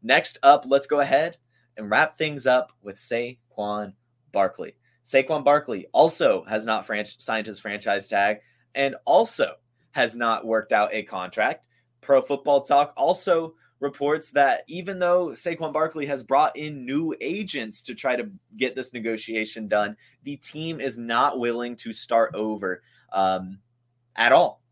Next 0.03 0.39
up, 0.43 0.65
let's 0.67 0.87
go 0.87 1.01
ahead 1.01 1.37
and 1.77 1.91
wrap 1.91 2.19
things 2.19 2.47
up 2.47 2.73
with 2.83 2.97
Saquon 2.97 3.95
Barkley. 4.33 4.75
Saquon 5.05 5.45
Barkley 5.45 5.87
also 5.93 6.45
has 6.45 6.65
not 6.65 6.89
signed 7.19 7.47
his 7.47 7.61
franchise 7.61 8.09
tag 8.09 8.39
and 8.75 8.97
also 9.05 9.55
has 9.93 10.15
not 10.15 10.47
worked 10.47 10.73
out 10.73 10.91
a 10.93 11.03
contract. 11.03 11.65
Pro 12.01 12.21
Football 12.21 12.63
Talk 12.63 12.93
also 12.97 13.55
reports 13.81 14.31
that 14.31 14.63
even 14.69 14.99
though 14.99 15.29
Saquon 15.31 15.73
Barkley 15.73 16.07
has 16.07 16.23
brought 16.23 16.57
in 16.57 16.87
new 16.87 17.15
agents 17.21 17.83
to 17.83 17.95
try 17.95 18.17
to 18.17 18.31
get 18.57 18.75
this 18.77 18.93
negotiation 18.93 19.69
done, 19.69 19.97
the 20.23 20.37
team 20.37 20.81
is 20.81 20.97
not 20.97 21.39
willing 21.41 21.77
to 21.77 21.93
start 21.93 22.35
over. 22.35 22.83
Um, 23.13 23.59
at 24.17 24.33
all. 24.33 24.63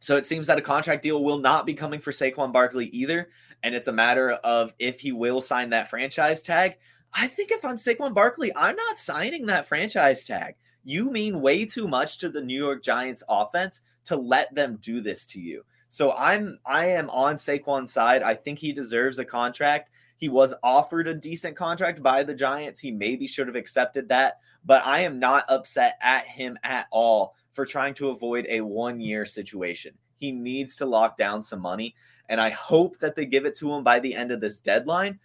So 0.00 0.16
it 0.16 0.26
seems 0.26 0.48
that 0.48 0.58
a 0.58 0.62
contract 0.62 1.02
deal 1.02 1.22
will 1.22 1.38
not 1.38 1.64
be 1.64 1.74
coming 1.74 2.00
for 2.00 2.10
Saquon 2.10 2.52
Barkley 2.52 2.86
either. 2.86 3.28
And 3.62 3.74
it's 3.74 3.88
a 3.88 3.92
matter 3.92 4.32
of 4.32 4.74
if 4.78 4.98
he 4.98 5.12
will 5.12 5.40
sign 5.40 5.70
that 5.70 5.88
franchise 5.88 6.42
tag. 6.42 6.74
I 7.14 7.28
think 7.28 7.52
if 7.52 7.64
I'm 7.64 7.76
Saquon 7.76 8.14
Barkley, 8.14 8.52
I'm 8.56 8.74
not 8.74 8.98
signing 8.98 9.46
that 9.46 9.66
franchise 9.66 10.24
tag. 10.24 10.56
You 10.82 11.10
mean 11.10 11.40
way 11.40 11.64
too 11.64 11.86
much 11.86 12.18
to 12.18 12.28
the 12.28 12.40
New 12.40 12.58
York 12.58 12.82
Giants 12.82 13.22
offense 13.28 13.82
to 14.06 14.16
let 14.16 14.52
them 14.54 14.78
do 14.82 15.00
this 15.00 15.26
to 15.26 15.40
you. 15.40 15.64
So 15.88 16.12
I'm 16.12 16.58
I 16.66 16.86
am 16.86 17.10
on 17.10 17.36
Saquon's 17.36 17.92
side. 17.92 18.22
I 18.22 18.34
think 18.34 18.58
he 18.58 18.72
deserves 18.72 19.18
a 19.18 19.24
contract. 19.24 19.90
He 20.16 20.28
was 20.28 20.54
offered 20.62 21.06
a 21.06 21.14
decent 21.14 21.56
contract 21.56 22.02
by 22.02 22.22
the 22.22 22.34
Giants. 22.34 22.80
He 22.80 22.90
maybe 22.90 23.26
should 23.26 23.46
have 23.46 23.56
accepted 23.56 24.08
that, 24.08 24.38
but 24.64 24.84
I 24.86 25.00
am 25.00 25.18
not 25.18 25.44
upset 25.48 25.98
at 26.00 26.26
him 26.26 26.58
at 26.62 26.86
all 26.90 27.34
for 27.52 27.66
trying 27.66 27.94
to 27.94 28.08
avoid 28.08 28.46
a 28.48 28.60
one 28.60 29.00
year 29.00 29.26
situation. 29.26 29.94
He 30.18 30.32
needs 30.32 30.76
to 30.76 30.86
lock 30.86 31.16
down 31.16 31.42
some 31.42 31.60
money. 31.60 31.94
And 32.28 32.40
I 32.40 32.50
hope 32.50 32.98
that 32.98 33.16
they 33.16 33.26
give 33.26 33.44
it 33.44 33.56
to 33.58 33.72
him 33.72 33.82
by 33.82 33.98
the 33.98 34.14
end 34.14 34.30
of 34.30 34.40
this 34.40 34.58
deadline, 34.58 35.18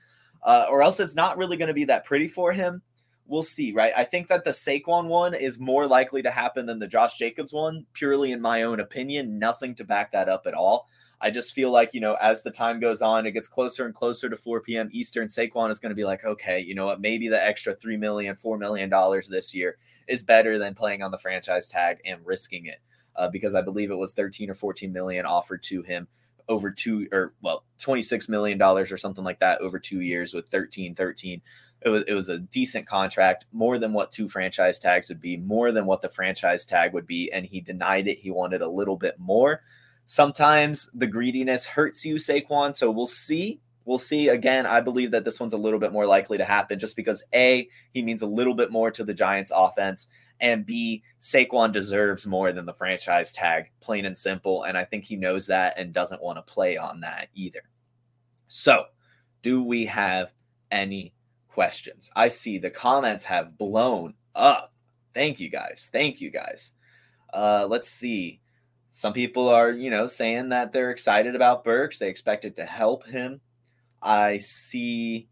uh, 0.43 0.65
or 0.69 0.81
else 0.81 0.99
it's 0.99 1.15
not 1.15 1.37
really 1.37 1.57
going 1.57 1.67
to 1.67 1.73
be 1.73 1.85
that 1.85 2.05
pretty 2.05 2.27
for 2.27 2.51
him. 2.51 2.81
We'll 3.27 3.43
see, 3.43 3.73
right? 3.73 3.93
I 3.95 4.03
think 4.03 4.29
that 4.29 4.43
the 4.43 4.51
Saquon 4.51 5.07
one 5.07 5.33
is 5.33 5.59
more 5.59 5.85
likely 5.85 6.21
to 6.21 6.31
happen 6.31 6.65
than 6.65 6.79
the 6.79 6.87
Josh 6.87 7.17
Jacobs 7.17 7.53
one, 7.53 7.85
purely 7.93 8.31
in 8.31 8.41
my 8.41 8.63
own 8.63 8.79
opinion. 8.79 9.37
Nothing 9.37 9.75
to 9.75 9.83
back 9.83 10.11
that 10.13 10.29
up 10.29 10.47
at 10.47 10.53
all. 10.53 10.87
I 11.19 11.31
just 11.31 11.53
feel 11.53 11.71
like, 11.71 11.93
you 11.93 12.01
know, 12.01 12.15
as 12.21 12.43
the 12.43 12.51
time 12.51 12.79
goes 12.79 13.01
on, 13.01 13.25
it 13.25 13.31
gets 13.31 13.47
closer 13.47 13.85
and 13.85 13.95
closer 13.95 14.29
to 14.29 14.37
4 14.37 14.61
p.m. 14.61 14.89
Eastern. 14.91 15.27
Saquon 15.27 15.71
is 15.71 15.79
going 15.79 15.89
to 15.89 15.95
be 15.95 16.03
like, 16.03 16.23
okay, 16.23 16.59
you 16.59 16.75
know 16.75 16.85
what? 16.85 17.01
Maybe 17.01 17.27
the 17.27 17.43
extra 17.43 17.75
$3 17.75 17.97
million, 17.97 18.35
$4 18.35 18.59
million 18.59 18.91
this 19.29 19.53
year 19.53 19.77
is 20.07 20.21
better 20.21 20.59
than 20.59 20.75
playing 20.75 21.01
on 21.01 21.09
the 21.11 21.17
franchise 21.17 21.67
tag 21.67 21.97
and 22.05 22.23
risking 22.23 22.67
it. 22.67 22.79
Uh, 23.15 23.27
because 23.29 23.55
I 23.55 23.61
believe 23.61 23.89
it 23.89 23.97
was 23.97 24.13
13 24.13 24.51
or 24.51 24.53
14 24.53 24.93
million 24.93 25.25
offered 25.25 25.63
to 25.63 25.81
him 25.81 26.07
over 26.49 26.71
two 26.71 27.07
or 27.11 27.33
well 27.41 27.65
26 27.79 28.29
million 28.29 28.57
dollars 28.57 28.91
or 28.91 28.97
something 28.97 29.23
like 29.23 29.39
that 29.39 29.59
over 29.61 29.79
two 29.79 30.01
years 30.01 30.33
with 30.33 30.47
13 30.49 30.95
13 30.95 31.41
it 31.81 31.89
was 31.89 32.03
it 32.07 32.13
was 32.13 32.29
a 32.29 32.39
decent 32.39 32.87
contract 32.87 33.45
more 33.51 33.77
than 33.77 33.93
what 33.93 34.11
two 34.11 34.27
franchise 34.27 34.79
tags 34.79 35.09
would 35.09 35.19
be 35.19 35.37
more 35.37 35.71
than 35.71 35.85
what 35.85 36.01
the 36.01 36.09
franchise 36.09 36.65
tag 36.65 36.93
would 36.93 37.05
be 37.05 37.31
and 37.31 37.45
he 37.45 37.59
denied 37.59 38.07
it 38.07 38.19
he 38.19 38.31
wanted 38.31 38.61
a 38.61 38.69
little 38.69 38.97
bit 38.97 39.19
more 39.19 39.61
Sometimes 40.07 40.89
the 40.93 41.05
greediness 41.05 41.65
hurts 41.65 42.05
you, 42.05 42.15
Saquon. 42.15 42.75
So 42.75 42.89
we'll 42.89 43.07
see. 43.07 43.59
We'll 43.83 43.97
see. 43.97 44.29
Again, 44.29 44.65
I 44.65 44.79
believe 44.79 45.11
that 45.11 45.25
this 45.25 45.39
one's 45.39 45.53
a 45.53 45.57
little 45.57 45.79
bit 45.79 45.91
more 45.91 46.05
likely 46.05 46.37
to 46.37 46.45
happen 46.45 46.79
just 46.79 46.95
because 46.95 47.23
A, 47.33 47.69
he 47.93 48.01
means 48.01 48.21
a 48.21 48.27
little 48.27 48.53
bit 48.53 48.71
more 48.71 48.89
to 48.91 49.03
the 49.03 49.13
Giants 49.13 49.51
offense, 49.53 50.07
and 50.39 50.65
B, 50.65 51.03
Saquon 51.19 51.71
deserves 51.71 52.25
more 52.25 52.53
than 52.53 52.65
the 52.65 52.73
franchise 52.73 53.31
tag, 53.31 53.71
plain 53.81 54.05
and 54.05 54.17
simple. 54.17 54.63
And 54.63 54.77
I 54.77 54.85
think 54.85 55.03
he 55.03 55.15
knows 55.15 55.47
that 55.47 55.77
and 55.77 55.93
doesn't 55.93 56.21
want 56.21 56.37
to 56.37 56.53
play 56.53 56.77
on 56.77 57.01
that 57.01 57.27
either. 57.33 57.63
So, 58.47 58.85
do 59.41 59.63
we 59.63 59.85
have 59.85 60.31
any 60.71 61.13
questions? 61.47 62.09
I 62.15 62.29
see 62.29 62.59
the 62.59 62.69
comments 62.69 63.25
have 63.25 63.57
blown 63.57 64.13
up. 64.35 64.73
Thank 65.13 65.39
you 65.39 65.49
guys. 65.49 65.89
Thank 65.91 66.21
you 66.21 66.29
guys. 66.29 66.71
Uh, 67.33 67.67
let's 67.69 67.89
see. 67.89 68.41
Some 68.97 69.13
people 69.13 69.47
are, 69.47 69.69
you 69.69 69.91
know, 69.91 70.07
saying 70.07 70.49
that 70.49 70.73
they're 70.73 70.89
excited 70.89 71.35
about 71.35 71.63
Burks. 71.63 71.99
They 71.99 72.09
expect 72.09 72.45
it 72.45 72.55
to 72.55 72.65
help 72.65 73.05
him. 73.05 73.39
I 74.01 74.39
see, 74.39 75.27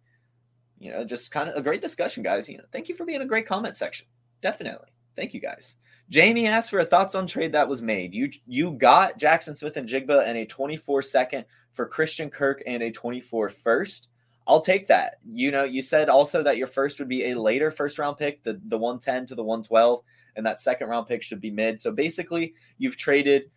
you 0.77 0.91
know, 0.91 1.03
just 1.03 1.31
kind 1.31 1.49
of 1.49 1.55
a 1.55 1.63
great 1.63 1.81
discussion, 1.81 2.21
guys. 2.21 2.47
You 2.47 2.59
know, 2.59 2.65
thank 2.71 2.89
you 2.89 2.93
for 2.93 3.05
being 3.05 3.21
a 3.21 3.25
great 3.25 3.47
comment 3.47 3.75
section. 3.75 4.05
Definitely. 4.43 4.89
Thank 5.15 5.33
you 5.33 5.41
guys. 5.41 5.77
Jamie 6.11 6.45
asked 6.45 6.69
for 6.69 6.77
a 6.77 6.85
thoughts 6.85 7.15
on 7.15 7.25
trade 7.25 7.53
that 7.53 7.67
was 7.67 7.81
made. 7.81 8.13
You 8.13 8.29
you 8.45 8.69
got 8.69 9.17
Jaxon 9.17 9.57
Smith-Njigba 9.57 10.27
and 10.27 10.37
a 10.37 10.45
24 10.45 11.01
second 11.01 11.45
for 11.73 11.87
Christian 11.87 12.29
Kirk 12.29 12.61
and 12.67 12.83
a 12.83 12.91
24 12.91 13.49
first. 13.49 14.09
I'll 14.45 14.61
take 14.61 14.87
that. 14.89 15.15
You 15.25 15.49
know, 15.49 15.63
you 15.63 15.81
said 15.81 16.07
also 16.07 16.43
that 16.43 16.57
your 16.57 16.67
first 16.67 16.99
would 16.99 17.09
be 17.09 17.31
a 17.31 17.39
later 17.41 17.71
first 17.71 17.97
round 17.97 18.17
pick, 18.17 18.43
the 18.43 18.61
the 18.67 18.77
110 18.77 19.25
to 19.25 19.33
the 19.33 19.43
112, 19.43 20.03
and 20.35 20.45
that 20.45 20.61
second 20.61 20.87
round 20.87 21.07
pick 21.07 21.23
should 21.23 21.41
be 21.41 21.49
mid. 21.49 21.81
So 21.81 21.91
basically, 21.91 22.53
you've 22.77 22.95
traded 22.95 23.49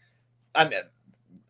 I 0.59 0.69
mean, 0.69 0.81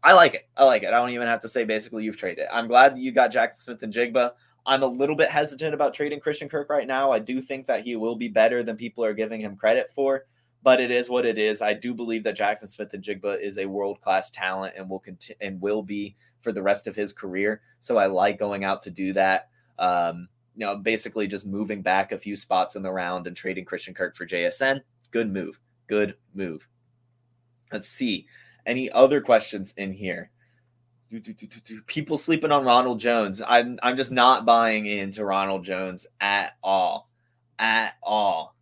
I 0.03 0.13
like 0.13 0.35
it. 0.35 0.49
I 0.55 0.65
like 0.65 0.83
it. 0.83 0.89
I 0.89 0.91
don't 0.91 1.11
even 1.11 1.27
have 1.27 1.41
to 1.41 1.49
say 1.49 1.65
basically 1.65 2.05
you've 2.05 2.19
traded. 2.19 2.47
I'm 2.53 2.69
glad 2.69 2.95
that 2.95 3.01
you 3.01 3.11
got 3.11 3.33
Jaxon 3.33 3.57
Smith-Njigba. 3.57 4.33
I'm 4.67 4.83
a 4.83 4.87
little 4.87 5.17
bit 5.17 5.31
hesitant 5.31 5.73
about 5.73 5.95
trading 5.95 6.21
Christian 6.21 6.49
Kirk 6.49 6.69
right 6.69 6.87
now. 6.87 7.11
I 7.11 7.19
do 7.19 7.41
think 7.41 7.67
that 7.67 7.85
he 7.85 7.97
will 7.97 8.17
be 8.17 8.29
better 8.29 8.63
than 8.63 8.77
people 8.77 9.03
are 9.03 9.15
giving 9.15 9.41
him 9.41 9.57
credit 9.57 9.91
for, 9.95 10.27
but 10.63 10.79
it 10.79 10.91
is 10.91 11.09
what 11.09 11.25
it 11.25 11.39
is. 11.39 11.63
I 11.63 11.73
do 11.73 11.95
believe 11.95 12.23
that 12.25 12.37
Jaxon 12.37 12.71
Smith-Njigba 12.71 13.41
is 13.41 13.59
a 13.59 13.65
world 13.65 14.03
class 14.03 14.31
talent 14.31 14.75
and 14.77 14.91
will 14.91 15.01
continue 15.01 15.39
and 15.41 15.59
will 15.59 15.83
be 15.83 16.17
for 16.43 16.53
the 16.53 16.63
rest 16.63 16.87
of 16.87 16.95
his 16.95 17.15
career. 17.15 17.63
So 17.81 17.97
I 17.97 18.07
like 18.07 18.39
going 18.39 18.65
out 18.65 18.83
to 18.83 18.91
do 18.91 19.15
that. 19.15 19.49
Um, 19.79 20.29
you 20.55 20.67
know, 20.67 20.77
basically 20.77 21.29
just 21.29 21.47
moving 21.47 21.81
back 21.81 22.13
a 22.13 22.19
few 22.19 22.37
spots 22.37 22.77
in 22.77 22.83
the 22.83 22.93
round 22.93 23.27
and 23.27 23.35
trading 23.35 23.65
Christian 23.65 23.95
Kirk 23.95 24.17
for 24.17 24.27
JSN. 24.27 24.83
Good 25.13 25.33
move. 25.33 25.59
Good 25.87 26.17
move. 26.35 26.69
Let's 27.73 27.89
see. 27.89 28.27
Any 28.67 28.91
other 28.91 29.21
questions 29.21 29.75
in 29.77 29.93
here? 29.93 30.31
People 31.87 32.19
sleeping 32.19 32.53
on 32.53 32.65
Ronald 32.65 33.01
Jones. 33.01 33.41
I'm 33.47 33.79
I'm 33.83 33.97
just 33.97 34.13
not 34.13 34.45
buying 34.45 34.87
into 34.87 35.25
Ronald 35.25 35.65
Jones 35.65 36.07
at 36.21 36.53
all. 36.63 37.09
At 37.59 37.95
all. 38.03 38.55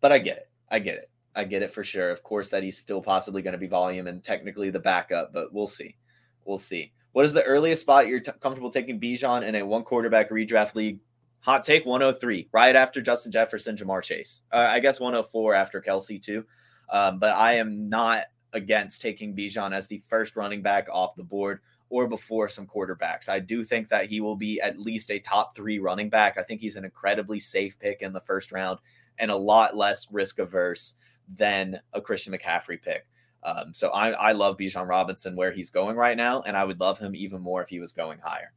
But 0.00 0.12
I 0.12 0.18
get 0.18 0.36
it. 0.36 0.50
I 0.70 0.78
get 0.80 0.96
it. 0.96 1.10
I 1.34 1.44
get 1.44 1.62
it 1.62 1.72
for 1.72 1.84
sure. 1.84 2.10
Of 2.10 2.22
course, 2.22 2.50
that 2.50 2.62
he's 2.62 2.78
still 2.78 3.00
possibly 3.00 3.42
going 3.42 3.52
to 3.52 3.58
be 3.58 3.68
volume 3.68 4.06
and 4.06 4.22
technically 4.22 4.70
the 4.70 4.80
backup, 4.80 5.32
but 5.32 5.52
we'll 5.52 5.66
see. 5.66 5.96
We'll 6.44 6.58
see. 6.58 6.92
What 7.12 7.24
is 7.24 7.32
the 7.32 7.44
earliest 7.44 7.82
spot 7.82 8.08
you're 8.08 8.20
t- 8.20 8.32
comfortable 8.40 8.70
taking 8.70 9.00
Bijan 9.00 9.46
in 9.46 9.54
a 9.54 9.64
one 9.64 9.82
quarterback 9.84 10.30
redraft 10.30 10.74
league? 10.74 11.00
Hot 11.40 11.62
take 11.62 11.86
103, 11.86 12.48
right 12.52 12.74
after 12.74 13.00
Justin 13.00 13.30
Jefferson, 13.30 13.76
Ja'Marr 13.76 14.02
Chase. 14.02 14.40
Uh, 14.52 14.66
I 14.68 14.80
guess 14.80 14.98
104 14.98 15.54
after 15.54 15.80
Kelce, 15.80 16.20
too. 16.20 16.44
Um, 16.90 17.20
but 17.20 17.36
I 17.36 17.54
am 17.54 17.88
not 17.88 18.24
against 18.52 19.02
taking 19.02 19.34
Bijan 19.34 19.74
as 19.74 19.86
the 19.86 20.02
first 20.08 20.36
running 20.36 20.62
back 20.62 20.88
off 20.90 21.16
the 21.16 21.24
board 21.24 21.60
or 21.90 22.06
before 22.06 22.48
some 22.48 22.66
quarterbacks. 22.66 23.28
I 23.28 23.38
do 23.38 23.64
think 23.64 23.88
that 23.88 24.06
he 24.06 24.20
will 24.20 24.36
be 24.36 24.60
at 24.60 24.78
least 24.78 25.10
a 25.10 25.18
top 25.18 25.56
three 25.56 25.78
running 25.78 26.10
back. 26.10 26.36
I 26.36 26.42
think 26.42 26.60
he's 26.60 26.76
an 26.76 26.84
incredibly 26.84 27.40
safe 27.40 27.78
pick 27.78 28.02
in 28.02 28.12
the 28.12 28.20
first 28.20 28.52
round 28.52 28.78
and 29.18 29.30
a 29.30 29.36
lot 29.36 29.76
less 29.76 30.06
risk 30.10 30.38
averse 30.38 30.94
than 31.36 31.80
a 31.92 32.00
Christian 32.00 32.32
McCaffrey 32.32 32.80
pick. 32.80 33.06
Um, 33.42 33.72
so 33.72 33.88
I, 33.90 34.10
I 34.10 34.32
love 34.32 34.56
Bijan 34.58 34.88
Robinson 34.88 35.36
where 35.36 35.52
he's 35.52 35.70
going 35.70 35.96
right 35.96 36.16
now, 36.16 36.42
and 36.42 36.56
I 36.56 36.64
would 36.64 36.80
love 36.80 36.98
him 36.98 37.14
even 37.14 37.40
more 37.40 37.62
if 37.62 37.68
he 37.68 37.80
was 37.80 37.92
going 37.92 38.18
higher. 38.22 38.52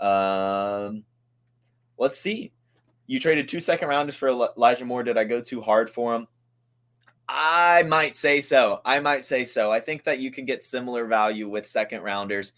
Um, 0.00 1.04
let's 1.98 2.18
see. 2.18 2.52
You 3.06 3.20
traded 3.20 3.48
two 3.48 3.60
second 3.60 3.88
rounders 3.88 4.16
for 4.16 4.28
Elijah 4.28 4.84
Moore. 4.84 5.02
Did 5.02 5.18
I 5.18 5.24
go 5.24 5.40
too 5.40 5.60
hard 5.60 5.88
for 5.88 6.14
him? 6.14 6.26
I 7.34 7.82
might 7.84 8.14
say 8.14 8.42
so. 8.42 8.82
I 8.84 9.00
might 9.00 9.24
say 9.24 9.46
so. 9.46 9.70
I 9.70 9.80
think 9.80 10.04
that 10.04 10.18
you 10.18 10.30
can 10.30 10.44
get 10.44 10.62
similar 10.62 11.06
value 11.06 11.48
with 11.48 11.66
second 11.66 12.02
rounders 12.02 12.52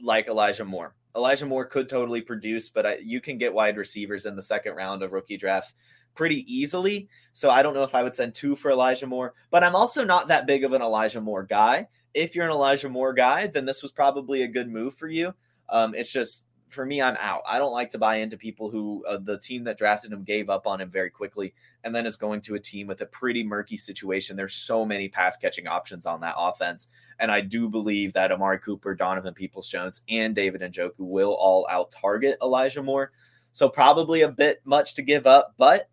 like 0.00 0.28
Elijah 0.28 0.64
Moore. 0.64 0.94
Elijah 1.16 1.44
Moore 1.44 1.64
could 1.64 1.88
totally 1.88 2.20
produce, 2.20 2.70
but 2.70 2.86
I, 2.86 2.98
you 3.02 3.20
can 3.20 3.36
get 3.36 3.52
wide 3.52 3.76
receivers 3.76 4.24
in 4.24 4.36
the 4.36 4.42
second 4.42 4.76
round 4.76 5.02
of 5.02 5.10
rookie 5.10 5.36
drafts 5.36 5.74
pretty 6.14 6.44
easily. 6.46 7.08
So 7.32 7.50
I 7.50 7.62
don't 7.62 7.74
know 7.74 7.82
if 7.82 7.96
I 7.96 8.04
would 8.04 8.14
send 8.14 8.32
two 8.32 8.54
for 8.54 8.70
Elijah 8.70 9.08
Moore, 9.08 9.34
but 9.50 9.64
I'm 9.64 9.74
also 9.74 10.04
not 10.04 10.28
that 10.28 10.46
big 10.46 10.62
of 10.62 10.72
an 10.72 10.82
Elijah 10.82 11.20
Moore 11.20 11.42
guy. 11.42 11.88
If 12.14 12.36
you're 12.36 12.46
an 12.46 12.52
Elijah 12.52 12.88
Moore 12.88 13.12
guy, 13.12 13.48
then 13.48 13.64
this 13.64 13.82
was 13.82 13.90
probably 13.90 14.42
a 14.42 14.48
good 14.48 14.70
move 14.70 14.94
for 14.94 15.08
you. 15.08 15.34
Um, 15.68 15.96
it's 15.96 16.12
just 16.12 16.45
for 16.76 16.86
me, 16.86 17.02
I'm 17.02 17.16
out. 17.18 17.42
I 17.44 17.58
don't 17.58 17.72
like 17.72 17.90
to 17.90 17.98
buy 17.98 18.18
into 18.18 18.36
people 18.36 18.70
who 18.70 19.04
uh, 19.08 19.18
the 19.18 19.38
team 19.38 19.64
that 19.64 19.78
drafted 19.78 20.12
him 20.12 20.22
gave 20.22 20.48
up 20.48 20.66
on 20.66 20.80
him 20.80 20.90
very 20.90 21.10
quickly 21.10 21.54
and 21.82 21.92
then 21.92 22.06
is 22.06 22.16
going 22.16 22.42
to 22.42 22.54
a 22.54 22.60
team 22.60 22.86
with 22.86 23.00
a 23.00 23.06
pretty 23.06 23.42
murky 23.42 23.76
situation. 23.76 24.36
There's 24.36 24.54
so 24.54 24.84
many 24.84 25.08
pass 25.08 25.36
catching 25.36 25.66
options 25.66 26.06
on 26.06 26.20
that 26.20 26.36
offense. 26.38 26.86
And 27.18 27.32
I 27.32 27.40
do 27.40 27.68
believe 27.68 28.12
that 28.12 28.30
Amari 28.30 28.58
Cooper, 28.60 28.94
Donovan 28.94 29.34
Peoples 29.34 29.68
Jones, 29.68 30.02
and 30.08 30.34
David 30.34 30.60
Njoku 30.60 30.92
will 30.98 31.32
all 31.32 31.66
out 31.70 31.90
target 31.90 32.38
Elijah 32.40 32.82
Moore. 32.82 33.10
So 33.50 33.68
probably 33.68 34.20
a 34.20 34.28
bit 34.28 34.60
much 34.64 34.94
to 34.94 35.02
give 35.02 35.26
up, 35.26 35.54
but 35.56 35.88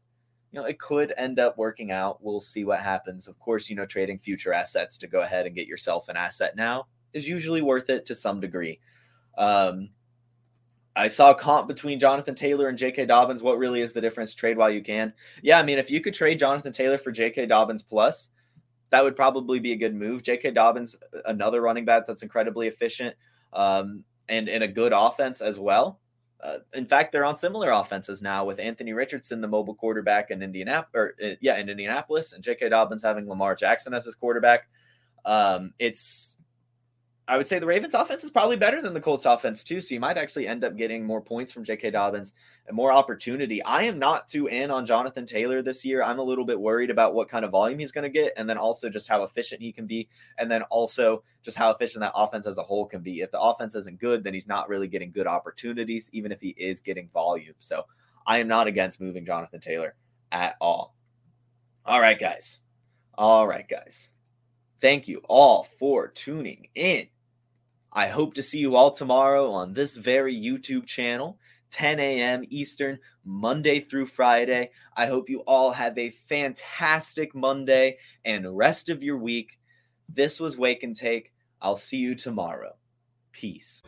you 0.51 0.59
know, 0.59 0.67
it 0.67 0.79
could 0.79 1.13
end 1.17 1.39
up 1.39 1.57
working 1.57 1.91
out. 1.91 2.21
We'll 2.21 2.39
see 2.39 2.63
what 2.63 2.81
happens. 2.81 3.27
Of 3.27 3.39
course, 3.39 3.69
you 3.69 3.75
know, 3.75 3.87
trading 3.87 4.19
future 4.19 4.53
assets 4.53 4.99
to 4.99 5.07
go 5.07 5.21
ahead 5.21 5.47
and 5.47 5.55
get 5.55 5.65
yourself 5.65 6.09
an 6.09 6.17
asset 6.17 6.55
now 6.55 6.87
is 7.13 7.27
usually 7.27 7.61
worth 7.61 7.89
it 7.89 8.05
to 8.07 8.15
some 8.15 8.39
degree. 8.39 8.79
Um, 9.37 9.89
I 10.95 11.07
saw 11.07 11.31
a 11.31 11.35
comp 11.35 11.67
between 11.67 11.99
Jonathan 11.99 12.35
Taylor 12.35 12.67
and 12.67 12.77
J.K. 12.77 13.05
Dobbins. 13.05 13.41
What 13.41 13.57
really 13.57 13.81
is 13.81 13.93
the 13.93 14.01
difference? 14.01 14.33
Trade 14.33 14.57
while 14.57 14.69
you 14.69 14.83
can. 14.83 15.13
Yeah, 15.41 15.59
I 15.59 15.63
mean, 15.63 15.79
if 15.79 15.89
you 15.89 16.01
could 16.01 16.13
trade 16.13 16.39
Jonathan 16.39 16.71
Taylor 16.71 16.97
for 16.97 17.11
J.K. 17.11 17.47
Dobbins 17.47 17.81
plus, 17.81 18.29
that 18.91 19.03
would 19.03 19.15
probably 19.15 19.59
be 19.59 19.71
a 19.71 19.77
good 19.77 19.95
move. 19.95 20.21
J.K. 20.21 20.51
Dobbins, 20.51 20.95
another 21.25 21.61
running 21.61 21.85
back 21.85 22.05
that's 22.05 22.21
incredibly 22.21 22.67
efficient 22.67 23.15
um, 23.53 24.03
and 24.29 24.47
in 24.47 24.61
a 24.61 24.67
good 24.67 24.93
offense 24.93 25.41
as 25.41 25.57
well. 25.57 25.99
Uh, 26.39 26.59
in 26.73 26.85
fact, 26.85 27.11
they're 27.11 27.25
on 27.25 27.37
similar 27.37 27.71
offenses 27.71 28.21
now 28.21 28.45
with 28.45 28.59
Anthony 28.59 28.93
Richardson, 28.93 29.39
the 29.39 29.47
mobile 29.47 29.75
quarterback 29.75 30.29
in 30.29 30.43
Indianapolis, 30.43 30.91
or 30.93 31.15
uh, 31.25 31.35
yeah, 31.39 31.57
in 31.57 31.69
Indianapolis, 31.69 32.33
and 32.33 32.43
J.K. 32.43 32.69
Dobbins 32.69 33.01
having 33.01 33.27
Lamar 33.27 33.55
Jackson 33.55 33.93
as 33.93 34.05
his 34.05 34.15
quarterback. 34.15 34.67
Um, 35.25 35.73
it's 35.79 36.37
I 37.25 37.37
would 37.37 37.47
say 37.47 37.57
the 37.57 37.65
Ravens 37.65 37.93
offense 37.93 38.25
is 38.25 38.31
probably 38.31 38.57
better 38.57 38.81
than 38.81 38.93
the 38.93 38.99
Colts 38.99 39.25
offense 39.25 39.63
too. 39.63 39.79
So 39.79 39.93
you 39.93 40.01
might 40.01 40.17
actually 40.17 40.45
end 40.45 40.65
up 40.65 40.75
getting 40.75 41.05
more 41.05 41.21
points 41.21 41.53
from 41.53 41.63
J.K. 41.63 41.91
Dobbins 41.91 42.33
and 42.67 42.75
more 42.75 42.91
opportunity. 42.91 43.63
I 43.63 43.83
am 43.83 43.97
not 43.97 44.27
too 44.27 44.47
in 44.47 44.69
on 44.69 44.85
Jonathan 44.85 45.25
Taylor 45.25 45.61
this 45.61 45.85
year. 45.85 46.03
I'm 46.03 46.19
a 46.19 46.23
little 46.23 46.43
bit 46.43 46.59
worried 46.59 46.89
about 46.89 47.13
what 47.13 47.29
kind 47.29 47.45
of 47.45 47.51
volume 47.51 47.79
he's 47.79 47.93
going 47.93 48.03
to 48.03 48.09
get, 48.09 48.33
and 48.35 48.49
then 48.49 48.57
also 48.57 48.89
just 48.89 49.07
how 49.07 49.23
efficient 49.23 49.61
he 49.61 49.71
can 49.71 49.87
be, 49.87 50.09
and 50.37 50.51
then 50.51 50.63
also 50.63 51.23
just 51.41 51.55
how 51.55 51.71
efficient 51.71 52.01
that 52.01 52.11
offense 52.13 52.45
as 52.45 52.57
a 52.57 52.63
whole 52.63 52.85
can 52.85 53.01
be. 53.01 53.21
If 53.21 53.31
the 53.31 53.39
offense 53.39 53.73
isn't 53.75 53.99
good, 53.99 54.21
then 54.23 54.33
he's 54.33 54.47
not 54.47 54.67
really 54.67 54.89
getting 54.89 55.11
good 55.11 55.27
opportunities, 55.27 56.09
even 56.11 56.33
if 56.33 56.41
he 56.41 56.49
is 56.57 56.81
getting 56.81 57.09
volume. 57.13 57.55
So 57.57 57.85
I 58.27 58.39
am 58.39 58.49
not 58.49 58.67
against 58.67 58.99
moving 58.99 59.25
Jonathan 59.25 59.61
Taylor 59.61 59.95
at 60.33 60.55
all. 60.59 60.93
All 61.85 62.01
right, 62.01 62.19
guys. 62.19 62.59
All 63.15 63.47
right, 63.47 63.67
guys. 63.67 64.09
Thank 64.83 65.07
you 65.07 65.21
all 65.29 65.65
for 65.79 66.09
tuning 66.09 66.67
in. 66.75 67.07
I 67.93 68.09
hope 68.09 68.33
to 68.33 68.43
see 68.43 68.59
you 68.59 68.75
all 68.75 68.91
tomorrow 68.91 69.49
on 69.49 69.71
this 69.71 69.95
very 69.95 70.35
YouTube 70.35 70.85
channel, 70.87 71.39
10 71.69 72.01
a.m. 72.01 72.43
Eastern, 72.49 72.99
Monday 73.23 73.79
through 73.79 74.07
Friday. 74.07 74.71
I 74.97 75.05
hope 75.05 75.29
you 75.29 75.39
all 75.47 75.71
have 75.71 75.97
a 75.97 76.09
fantastic 76.27 77.33
Monday 77.33 77.97
and 78.25 78.57
rest 78.57 78.89
of 78.89 79.01
your 79.01 79.17
week. 79.17 79.57
This 80.09 80.37
was 80.37 80.57
Wake 80.57 80.83
and 80.83 80.97
Take. 80.97 81.31
I'll 81.61 81.77
see 81.77 81.99
you 81.99 82.13
tomorrow. 82.13 82.75
Peace. 83.31 83.83